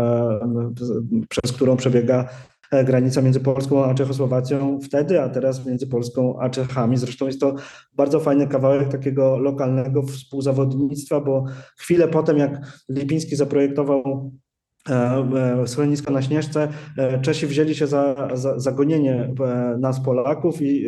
[1.29, 2.29] przez którą przebiega
[2.71, 6.97] granica między Polską a Czechosłowacją wtedy, a teraz między Polską a Czechami.
[6.97, 7.55] Zresztą jest to
[7.93, 11.45] bardzo fajny kawałek takiego lokalnego współzawodnictwa, bo
[11.77, 14.31] chwilę potem, jak Lipiński zaprojektował
[14.89, 14.93] E,
[15.63, 16.67] e, schronisko na Śnieżce,
[16.97, 19.33] e, Czesi wzięli się za, za, za gonienie
[19.79, 20.87] nas Polaków i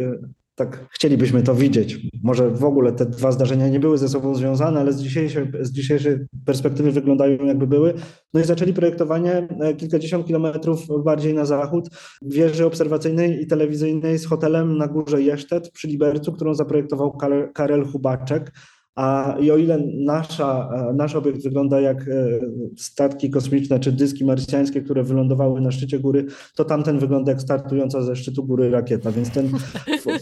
[0.55, 1.97] tak chcielibyśmy to widzieć.
[2.23, 5.71] Może w ogóle te dwa zdarzenia nie były ze sobą związane, ale z dzisiejszej, z
[5.71, 7.93] dzisiejszej perspektywy wyglądają jakby były.
[8.33, 9.47] No i zaczęli projektowanie
[9.77, 11.89] kilkadziesiąt kilometrów bardziej na zachód
[12.21, 17.17] wieży obserwacyjnej i telewizyjnej z hotelem na górze Jesztet przy Libercu, którą zaprojektował
[17.53, 18.51] Karel Hubaczek.
[18.95, 22.39] A i o ile nasza, e, nasz obiekt wygląda jak e,
[22.77, 26.25] statki kosmiczne czy dyski marsjańskie, które wylądowały na szczycie góry,
[26.55, 29.11] to tamten wygląda jak startująca ze szczytu góry rakieta.
[29.11, 29.49] Więc ten,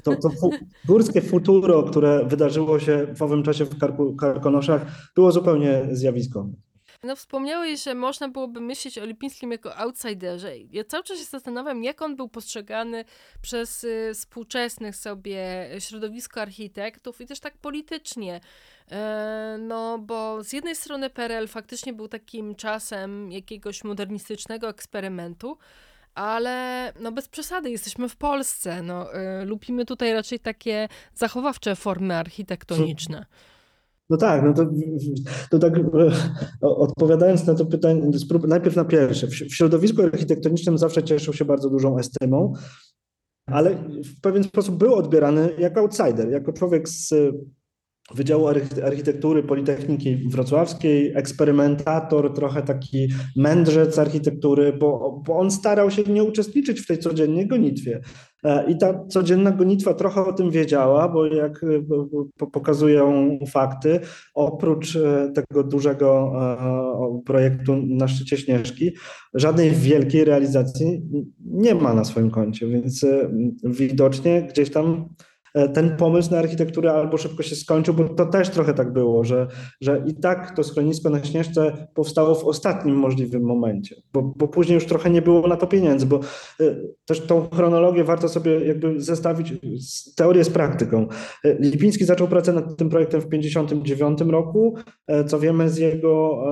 [0.04, 0.50] to, to
[0.88, 3.78] górskie futuro, które wydarzyło się w owym czasie w
[4.18, 6.54] Karkonoszach, było zupełnie zjawiskowe.
[7.04, 10.58] No wspomniałeś, że można byłoby myśleć o Lipińskim jako outsiderze.
[10.72, 13.06] Ja cały czas się zastanawiam, jak on był postrzegany
[13.42, 18.42] przez y, współczesnych sobie środowisko architektów i też tak politycznie.
[18.92, 25.58] E, no, bo z jednej strony PRL faktycznie był takim czasem jakiegoś modernistycznego eksperymentu,
[26.16, 28.82] ale no bez przesady, jesteśmy w Polsce.
[28.84, 33.26] No, y, lubimy tutaj raczej takie zachowawcze formy architektoniczne.
[34.12, 34.66] No tak, no to,
[35.52, 35.82] to tak e,
[36.62, 38.10] odpowiadając na to pytanie,
[38.48, 39.28] najpierw na pierwsze.
[39.28, 42.54] W środowisku architektonicznym zawsze cieszył się bardzo dużą estymą,
[43.46, 47.14] ale w pewien sposób był odbierany jako outsider, jako człowiek z
[48.14, 48.48] Wydziału
[48.84, 56.82] Architektury Politechniki Wrocławskiej, eksperymentator, trochę taki mędrzec architektury, bo, bo on starał się nie uczestniczyć
[56.82, 58.02] w tej codziennej gonitwie.
[58.68, 61.66] I ta codzienna gonitwa trochę o tym wiedziała, bo jak
[62.52, 64.00] pokazują fakty,
[64.34, 64.98] oprócz
[65.34, 66.34] tego dużego
[67.26, 68.92] projektu na szczycie Śnieżki,
[69.34, 71.02] żadnej wielkiej realizacji
[71.46, 73.06] nie ma na swoim koncie, więc
[73.64, 78.50] widocznie gdzieś tam E, ten pomysł na architekturę albo szybko się skończył, bo to też
[78.50, 79.48] trochę tak było, że,
[79.82, 84.76] że i tak to schronisko na Śnieżce powstało w ostatnim możliwym momencie, bo, bo później
[84.76, 86.20] już trochę nie było na to pieniędzy, bo
[86.60, 86.76] e,
[87.06, 89.54] też tą chronologię warto sobie jakby zestawić
[90.16, 91.08] teorię z praktyką.
[91.46, 94.76] E, Lipiński zaczął pracę nad tym projektem w 1959 roku,
[95.28, 96.44] co wiemy z jego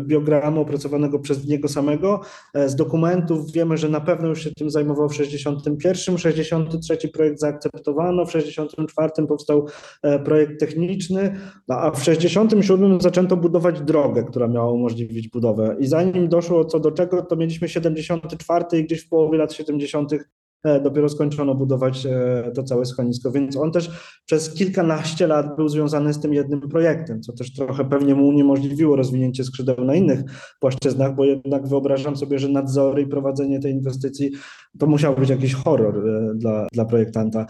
[0.00, 2.20] biogramu opracowanego przez niego samego,
[2.66, 7.79] z dokumentów wiemy, że na pewno już się tym zajmował w 1961, 63 projekt zaakceptował
[7.80, 9.66] w 1964 powstał
[10.02, 11.36] e, projekt techniczny,
[11.68, 15.76] no, a w 1967 zaczęto budować drogę, która miała umożliwić budowę.
[15.78, 20.12] I zanim doszło co do czego, to mieliśmy 74 i gdzieś w połowie lat 70
[20.12, 20.18] e,
[20.64, 23.90] dopiero skończono budować e, to całe schronisko, więc on też
[24.26, 28.96] przez kilkanaście lat był związany z tym jednym projektem, co też trochę pewnie mu uniemożliwiło
[28.96, 30.20] rozwinięcie skrzydeł na innych
[30.60, 34.30] płaszczyznach, bo jednak wyobrażam sobie, że nadzory i prowadzenie tej inwestycji
[34.78, 36.02] to musiał być jakiś horror
[36.38, 37.46] dla, dla projektanta.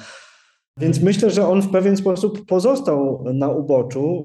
[0.76, 4.24] Więc myślę, że on w pewien sposób pozostał na uboczu.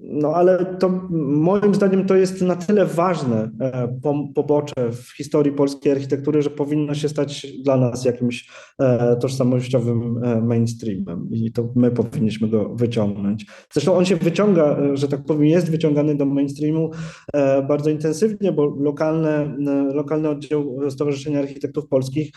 [0.00, 3.98] No ale to moim zdaniem to jest na tyle ważne e,
[4.34, 10.40] pobocze w historii polskiej architektury, że powinno się stać dla nas jakimś e, tożsamościowym e,
[10.40, 13.46] mainstreamem i to my powinniśmy go wyciągnąć.
[13.72, 16.90] Zresztą on się wyciąga, że tak powiem, jest wyciągany do mainstreamu
[17.68, 19.56] bardzo intensywnie, bo lokalne,
[19.94, 22.32] lokalny oddział Stowarzyszenia Architektów Polskich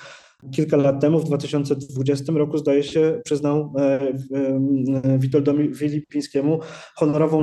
[0.51, 6.59] kilka lat temu, w 2020 roku, zdaje się, przyznał e, e, Witoldowi Filipińskiemu
[6.95, 7.41] honorową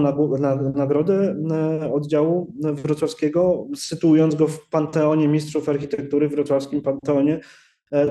[0.75, 7.41] nagrodę e, oddziału wrocławskiego, sytuując go w panteonie mistrzów architektury, w wrocławskim panteonie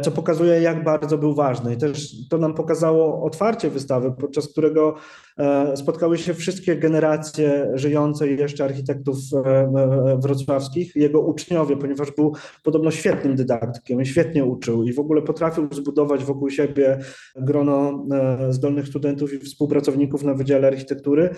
[0.01, 1.73] co pokazuje, jak bardzo był ważny.
[1.73, 4.95] I też to nam pokazało otwarcie wystawy, podczas którego
[5.37, 12.91] e, spotkały się wszystkie generacje żyjące jeszcze architektów e, wrocławskich, jego uczniowie, ponieważ był podobno
[12.91, 16.99] świetnym dydaktykiem świetnie uczył i w ogóle potrafił zbudować wokół siebie
[17.35, 18.05] grono
[18.49, 21.29] zdolnych studentów i współpracowników na Wydziale Architektury.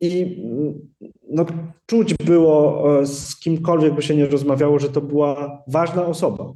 [0.00, 0.42] I
[1.28, 1.46] no,
[1.86, 6.52] czuć było z kimkolwiek by się nie rozmawiało, że to była ważna osoba.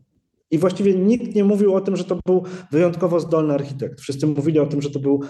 [0.51, 4.01] I właściwie nikt nie mówił o tym, że to był wyjątkowo zdolny architekt.
[4.01, 5.21] Wszyscy mówili o tym, że to był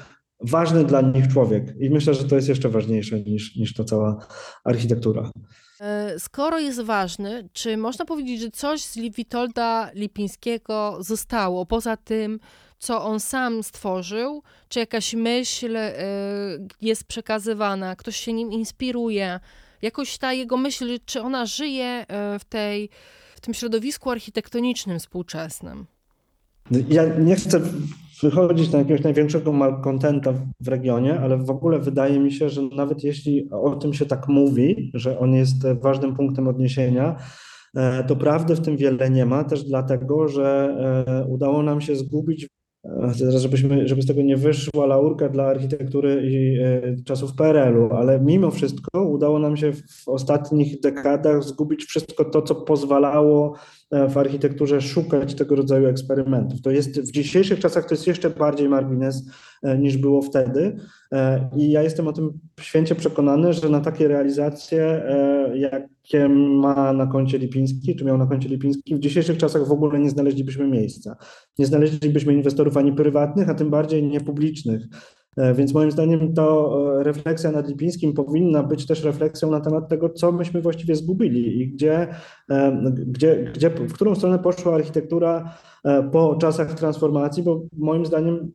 [0.40, 1.74] ważny dla nich człowiek.
[1.80, 4.26] I myślę, że to jest jeszcze ważniejsze niż, niż ta cała
[4.64, 5.30] architektura.
[5.80, 12.40] E, skoro jest ważny, czy można powiedzieć, że coś z Witolda Lipińskiego zostało, poza tym,
[12.78, 15.94] co on sam stworzył, czy jakaś myśl e,
[16.80, 19.40] jest przekazywana, ktoś się nim inspiruje,
[19.82, 22.90] jakoś ta jego myśl, czy ona żyje e, w tej
[23.44, 25.86] tym środowisku architektonicznym współczesnym?
[26.88, 27.60] Ja nie chcę
[28.22, 33.04] wychodzić na jakiegoś największego malkontenta w regionie, ale w ogóle wydaje mi się, że nawet
[33.04, 37.16] jeśli o tym się tak mówi, że on jest ważnym punktem odniesienia,
[37.76, 40.76] e, to prawdy w tym wiele nie ma, też dlatego, że
[41.06, 42.48] e, udało nam się zgubić
[43.28, 48.50] żebyśmy, żeby z tego nie wyszła laurka dla architektury i e, czasów PRL-u, ale mimo
[48.50, 53.56] wszystko udało nam się w ostatnich dekadach zgubić wszystko to, co pozwalało
[54.08, 56.62] w architekturze szukać tego rodzaju eksperymentów.
[56.62, 59.30] To jest w dzisiejszych czasach to jest jeszcze bardziej margines
[59.62, 60.76] e, niż było wtedy.
[61.56, 65.02] I ja jestem o tym święcie przekonany, że na takie realizacje,
[65.54, 69.98] jakie ma na koncie Lipiński, czy miał na koncie Lipiński, w dzisiejszych czasach w ogóle
[69.98, 71.16] nie znaleźlibyśmy miejsca.
[71.58, 74.82] Nie znaleźlibyśmy inwestorów ani prywatnych, a tym bardziej niepublicznych.
[75.36, 79.88] E, więc moim zdaniem to e, refleksja nad Lipińskim powinna być też refleksją na temat
[79.88, 82.08] tego, co myśmy właściwie zgubili i gdzie,
[82.50, 85.54] e, gdzie, gdzie w którą stronę poszła architektura
[86.12, 88.52] po czasach transformacji, bo moim zdaniem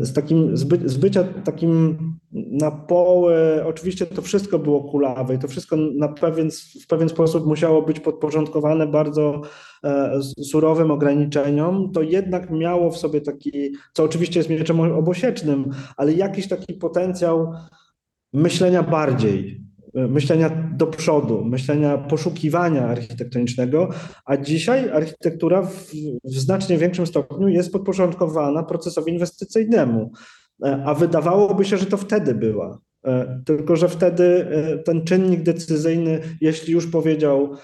[0.00, 1.98] z takim zby, bycia takim
[2.32, 6.50] na poły, oczywiście to wszystko było kulawe i to wszystko na pewien,
[6.82, 9.42] w pewien sposób musiało być podporządkowane bardzo
[9.84, 16.12] e, surowym ograniczeniom, to jednak miało w sobie taki, co oczywiście jest mieczem obosiecznym, ale
[16.12, 17.52] jakiś taki potencjał
[18.32, 19.63] myślenia bardziej,
[19.94, 23.88] myślenia do przodu, myślenia poszukiwania architektonicznego,
[24.24, 25.90] a dzisiaj architektura w,
[26.24, 30.12] w znacznie większym stopniu jest podporządkowana procesowi inwestycyjnemu.
[30.64, 32.78] E, a wydawałoby się, że to wtedy była.
[33.06, 37.56] E, tylko, że wtedy e, ten czynnik decyzyjny, jeśli już powiedział,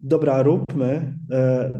[0.00, 1.14] dobra, róbmy,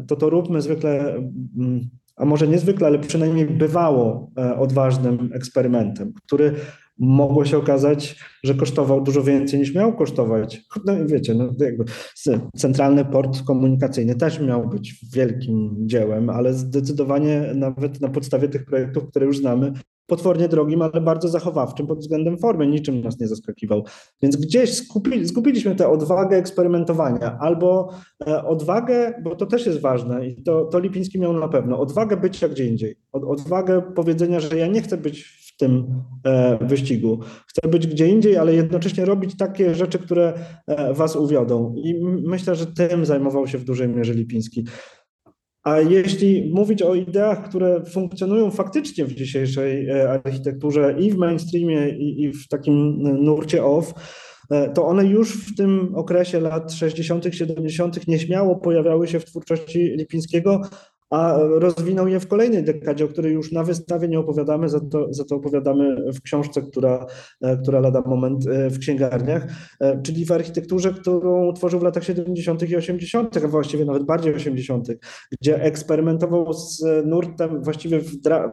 [0.07, 1.15] to to róbmy zwykle
[1.57, 6.55] mm, a może niezwykle, ale przynajmniej bywało e, odważnym eksperymentem, który
[6.99, 10.61] mogło się okazać, że kosztował dużo więcej niż miał kosztować.
[10.85, 11.83] No i wiecie, no jakby
[12.57, 19.07] centralny port komunikacyjny też miał być wielkim dziełem, ale zdecydowanie nawet na podstawie tych projektów,
[19.09, 19.73] które już znamy,
[20.07, 23.85] potwornie drogim, ale bardzo zachowawczym pod względem formy, niczym nas nie zaskakiwał.
[24.21, 27.89] Więc gdzieś skupi, zgubiliśmy tę odwagę eksperymentowania albo
[28.27, 32.17] e, odwagę, bo to też jest ważne i to, to Lipiński miał na pewno, odwagę
[32.17, 37.19] bycia gdzie indziej, od, odwagę powiedzenia, że ja nie chcę być w tym e, wyścigu,
[37.47, 40.33] chcę być gdzie indziej, ale jednocześnie robić takie rzeczy, które
[40.67, 44.65] e, was uwiodą i myślę, że tym zajmował się w dużej mierze Lipiński.
[45.63, 51.89] A jeśli mówić o ideach, które funkcjonują faktycznie w dzisiejszej e, architekturze i w mainstreamie,
[51.89, 53.93] i, w takim nurcie off,
[54.51, 58.07] e, to one już w tym okresie lat 60., 70.
[58.07, 60.61] nieśmiało pojawiały się w twórczości Lipińskiego,
[61.13, 65.07] a rozwinął je w kolejnej dekadzie, o której już na wystawie nie opowiadamy, za to,
[65.13, 67.05] za to opowiadamy w książce, która,
[67.41, 69.47] e, która lada moment e, w księgarniach,
[69.79, 72.69] e, czyli w architekturze, którą tworzył w latach 70.
[72.69, 74.87] i 80., a właściwie nawet bardziej 80.,
[75.41, 78.01] gdzie eksperymentował z nurtem, właściwie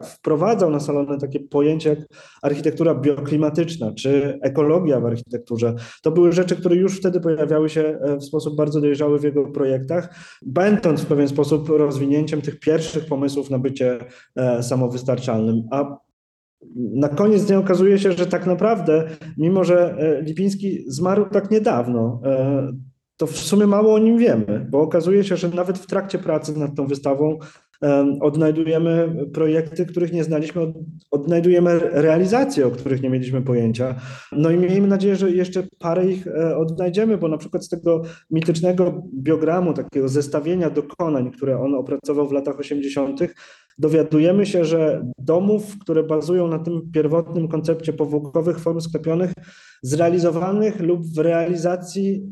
[0.03, 1.99] wprowadzał na salony takie pojęcia jak
[2.41, 5.75] architektura bioklimatyczna czy ekologia w architekturze.
[6.03, 10.15] To były rzeczy, które już wtedy pojawiały się w sposób bardzo dojrzały w jego projektach,
[10.41, 13.99] będąc w pewien sposób rozwinięciem tych tych pierwszych pomysłów na bycie
[14.35, 15.63] e, samowystarczalnym.
[15.71, 15.97] A
[16.75, 22.21] na koniec dnia okazuje się, że tak naprawdę, mimo że e, Lipiński zmarł tak niedawno,
[22.25, 22.71] e,
[23.17, 26.59] to w sumie mało o nim wiemy, bo okazuje się, że nawet w trakcie pracy
[26.59, 27.39] nad tą wystawą
[28.21, 30.73] odnajdujemy projekty, których nie znaliśmy,
[31.11, 33.95] odnajdujemy realizacje, o których nie mieliśmy pojęcia.
[34.31, 38.01] No i miejmy nadzieję, że jeszcze parę ich e, odnajdziemy, bo na przykład z tego
[38.31, 43.19] mitycznego biogramu, takiego zestawienia dokonań, które on opracował w latach 80.,
[43.77, 49.33] dowiadujemy się, że domów, które bazują na tym pierwotnym koncepcie powłokowych form sklepionych,
[49.83, 52.23] zrealizowanych lub w realizacji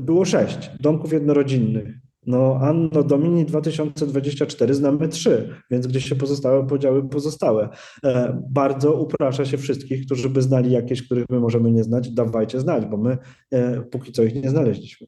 [0.00, 2.05] było sześć domków jednorodzinnych.
[2.26, 7.68] No, Anno Domini 2024 znamy trzy, więc gdzieś się pozostałe podziały pozostałe.
[8.04, 12.60] E, bardzo uprasza się wszystkich, którzy by znali jakieś, których my możemy nie znać, dawajcie
[12.60, 13.18] znać, bo my
[13.50, 15.06] e, póki co ich nie znaleźliśmy.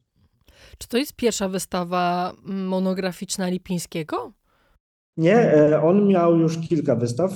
[0.77, 4.33] Czy to jest pierwsza wystawa monograficzna Lipińskiego?
[5.17, 7.31] Nie, e, on miał już kilka wystaw,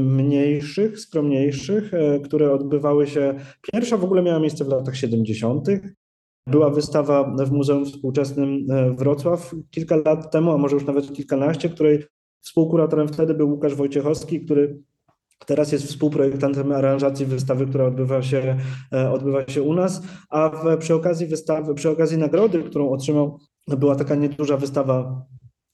[0.00, 1.90] mniejszych, skromniejszych,
[2.24, 3.34] które odbywały się.
[3.72, 5.68] Pierwsza w ogóle miała miejsce w latach 70.
[6.50, 11.68] Była wystawa w Muzeum Współczesnym e, Wrocław kilka lat temu, a może już nawet kilkanaście,
[11.68, 12.04] której
[12.40, 14.82] współkuratorem wtedy był Łukasz Wojciechowski, który
[15.46, 18.56] Teraz jest współprojektantem aranżacji wystawy, która odbywa się,
[18.92, 23.38] e, odbywa się u nas, a w, przy okazji wystawy, przy okazji nagrody, którą otrzymał,
[23.68, 25.26] była taka nieduża wystawa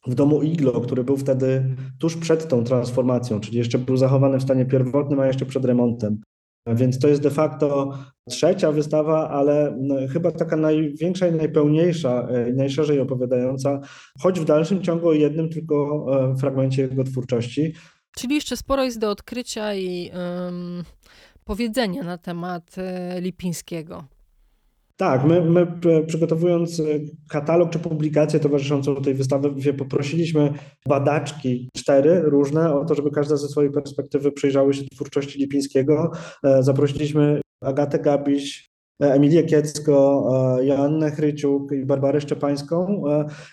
[0.06, 4.42] w domu Iglo, który był wtedy tuż przed tą transformacją, czyli jeszcze był zachowany w
[4.42, 6.20] stanie pierwotnym, a jeszcze przed remontem.
[6.66, 7.98] Więc to jest de facto
[8.28, 9.78] trzecia wystawa, ale
[10.12, 13.80] chyba taka największa i najpełniejsza, e, najszerzej opowiadająca,
[14.20, 17.72] choć w dalszym ciągu o jednym tylko e, fragmencie jego twórczości.
[18.16, 20.10] Czyli jeszcze sporo jest do odkrycia i
[20.44, 20.84] um,
[21.44, 24.04] powiedzenia na temat e, Lipińskiego.
[24.96, 25.66] Tak, my, my
[26.06, 26.84] przygotowując e,
[27.28, 30.52] katalog czy publikację towarzyszącą tej wystawie, poprosiliśmy
[30.88, 36.10] badaczki, cztery różne, o to, żeby każda ze swojej perspektywy przyjrzały się twórczości Lipińskiego.
[36.44, 38.70] E, zaprosiliśmy Agatę Gabiś,
[39.02, 40.28] e, Emilię Kiecko,
[40.62, 43.02] Joannę Chryciuk i Barbarę Szczepańską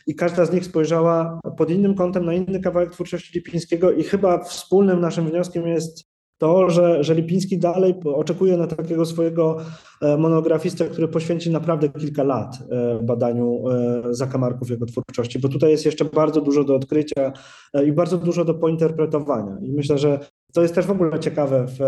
[0.07, 4.43] i każda z nich spojrzała pod innym kątem na inny kawałek twórczości Lipińskiego i chyba
[4.43, 6.10] wspólnym naszym wnioskiem jest
[6.41, 9.57] to, że, że Lipiński dalej oczekuje na takiego swojego
[10.01, 15.71] e, monografistę, który poświęci naprawdę kilka lat e, badaniu e, zakamarków jego twórczości, bo tutaj
[15.71, 17.33] jest jeszcze bardzo dużo do odkrycia
[17.85, 19.57] i bardzo dużo do pointerpretowania.
[19.61, 20.19] I myślę, że
[20.53, 21.79] to jest też w ogóle ciekawe w,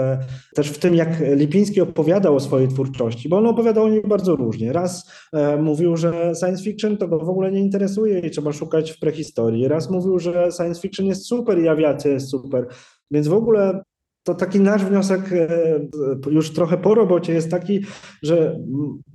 [0.55, 4.35] też w tym, jak Lipiński opowiadał o swojej twórczości, bo on opowiadał o niej bardzo
[4.35, 4.73] różnie.
[4.73, 8.91] Raz e, mówił, że science fiction to go w ogóle nie interesuje i trzeba szukać
[8.91, 9.67] w prehistorii.
[9.67, 12.67] Raz mówił, że science fiction jest super i awiacja jest super.
[13.11, 13.83] Więc w ogóle
[14.23, 17.85] to taki nasz wniosek e, już trochę po robocie jest taki,
[18.23, 18.59] że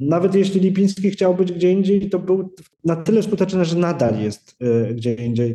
[0.00, 2.54] nawet jeśli Lipiński chciał być gdzie indziej, to był
[2.84, 5.54] na tyle skuteczny, że nadal jest e, gdzie indziej.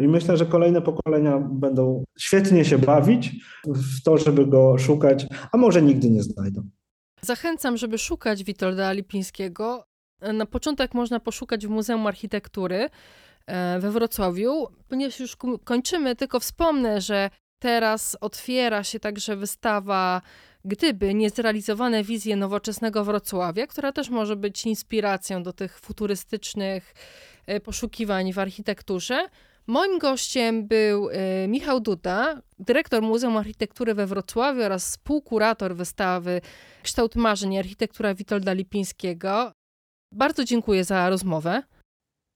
[0.00, 3.30] I myślę, że kolejne pokolenia będą świetnie się bawić
[3.66, 6.62] w to, żeby go szukać, a może nigdy nie znajdą.
[7.22, 9.84] Zachęcam, żeby szukać Witolda Lipińskiego.
[10.34, 12.88] Na początek można poszukać w Muzeum Architektury
[13.46, 14.66] e, we Wrocławiu.
[14.88, 20.22] Ponieważ już kończymy, tylko wspomnę, że Teraz otwiera się także wystawa
[20.64, 26.94] Gdyby niezrealizowane wizje nowoczesnego Wrocławia, która też może być inspiracją do tych futurystycznych
[27.46, 29.28] e, poszukiwań w architekturze.
[29.66, 31.14] Moim gościem był y,
[31.48, 36.40] Michał Duda, dyrektor Muzeum Architektury we Wrocławiu oraz współkurator wystawy
[36.82, 39.52] Kształt Marzeń Architektura Witolda Lipińskiego.
[40.14, 41.62] Bardzo dziękuję za rozmowę.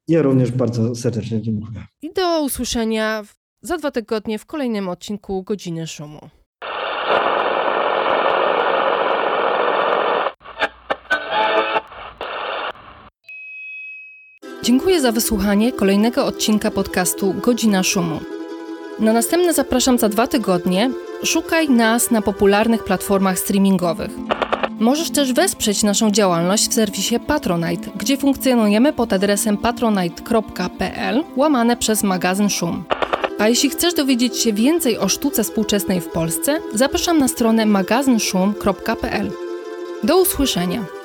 [0.08, 1.84] Ja również bardzo serdecznie dziękuję.
[2.02, 3.24] I do usłyszenia
[3.62, 6.20] za dwa tygodnie w kolejnym odcinku Godziny Szumu.
[14.62, 18.20] Dziękuję za wysłuchanie kolejnego odcinka podcastu Godzina Szumu.
[18.98, 20.90] Na następne zapraszam za dwa tygodnie.
[21.24, 24.10] Szukaj nas na popularnych platformach streamingowych.
[24.80, 32.02] Możesz też wesprzeć naszą działalność w serwisie Patronite, gdzie funkcjonujemy pod adresem patronite.pl łamane przez
[32.02, 32.84] magazyn Szum.
[33.42, 39.30] A jeśli chcesz dowiedzieć się więcej o sztuce współczesnej w Polsce, zapraszam na stronę magazynszum.pl.
[40.02, 41.01] Do usłyszenia!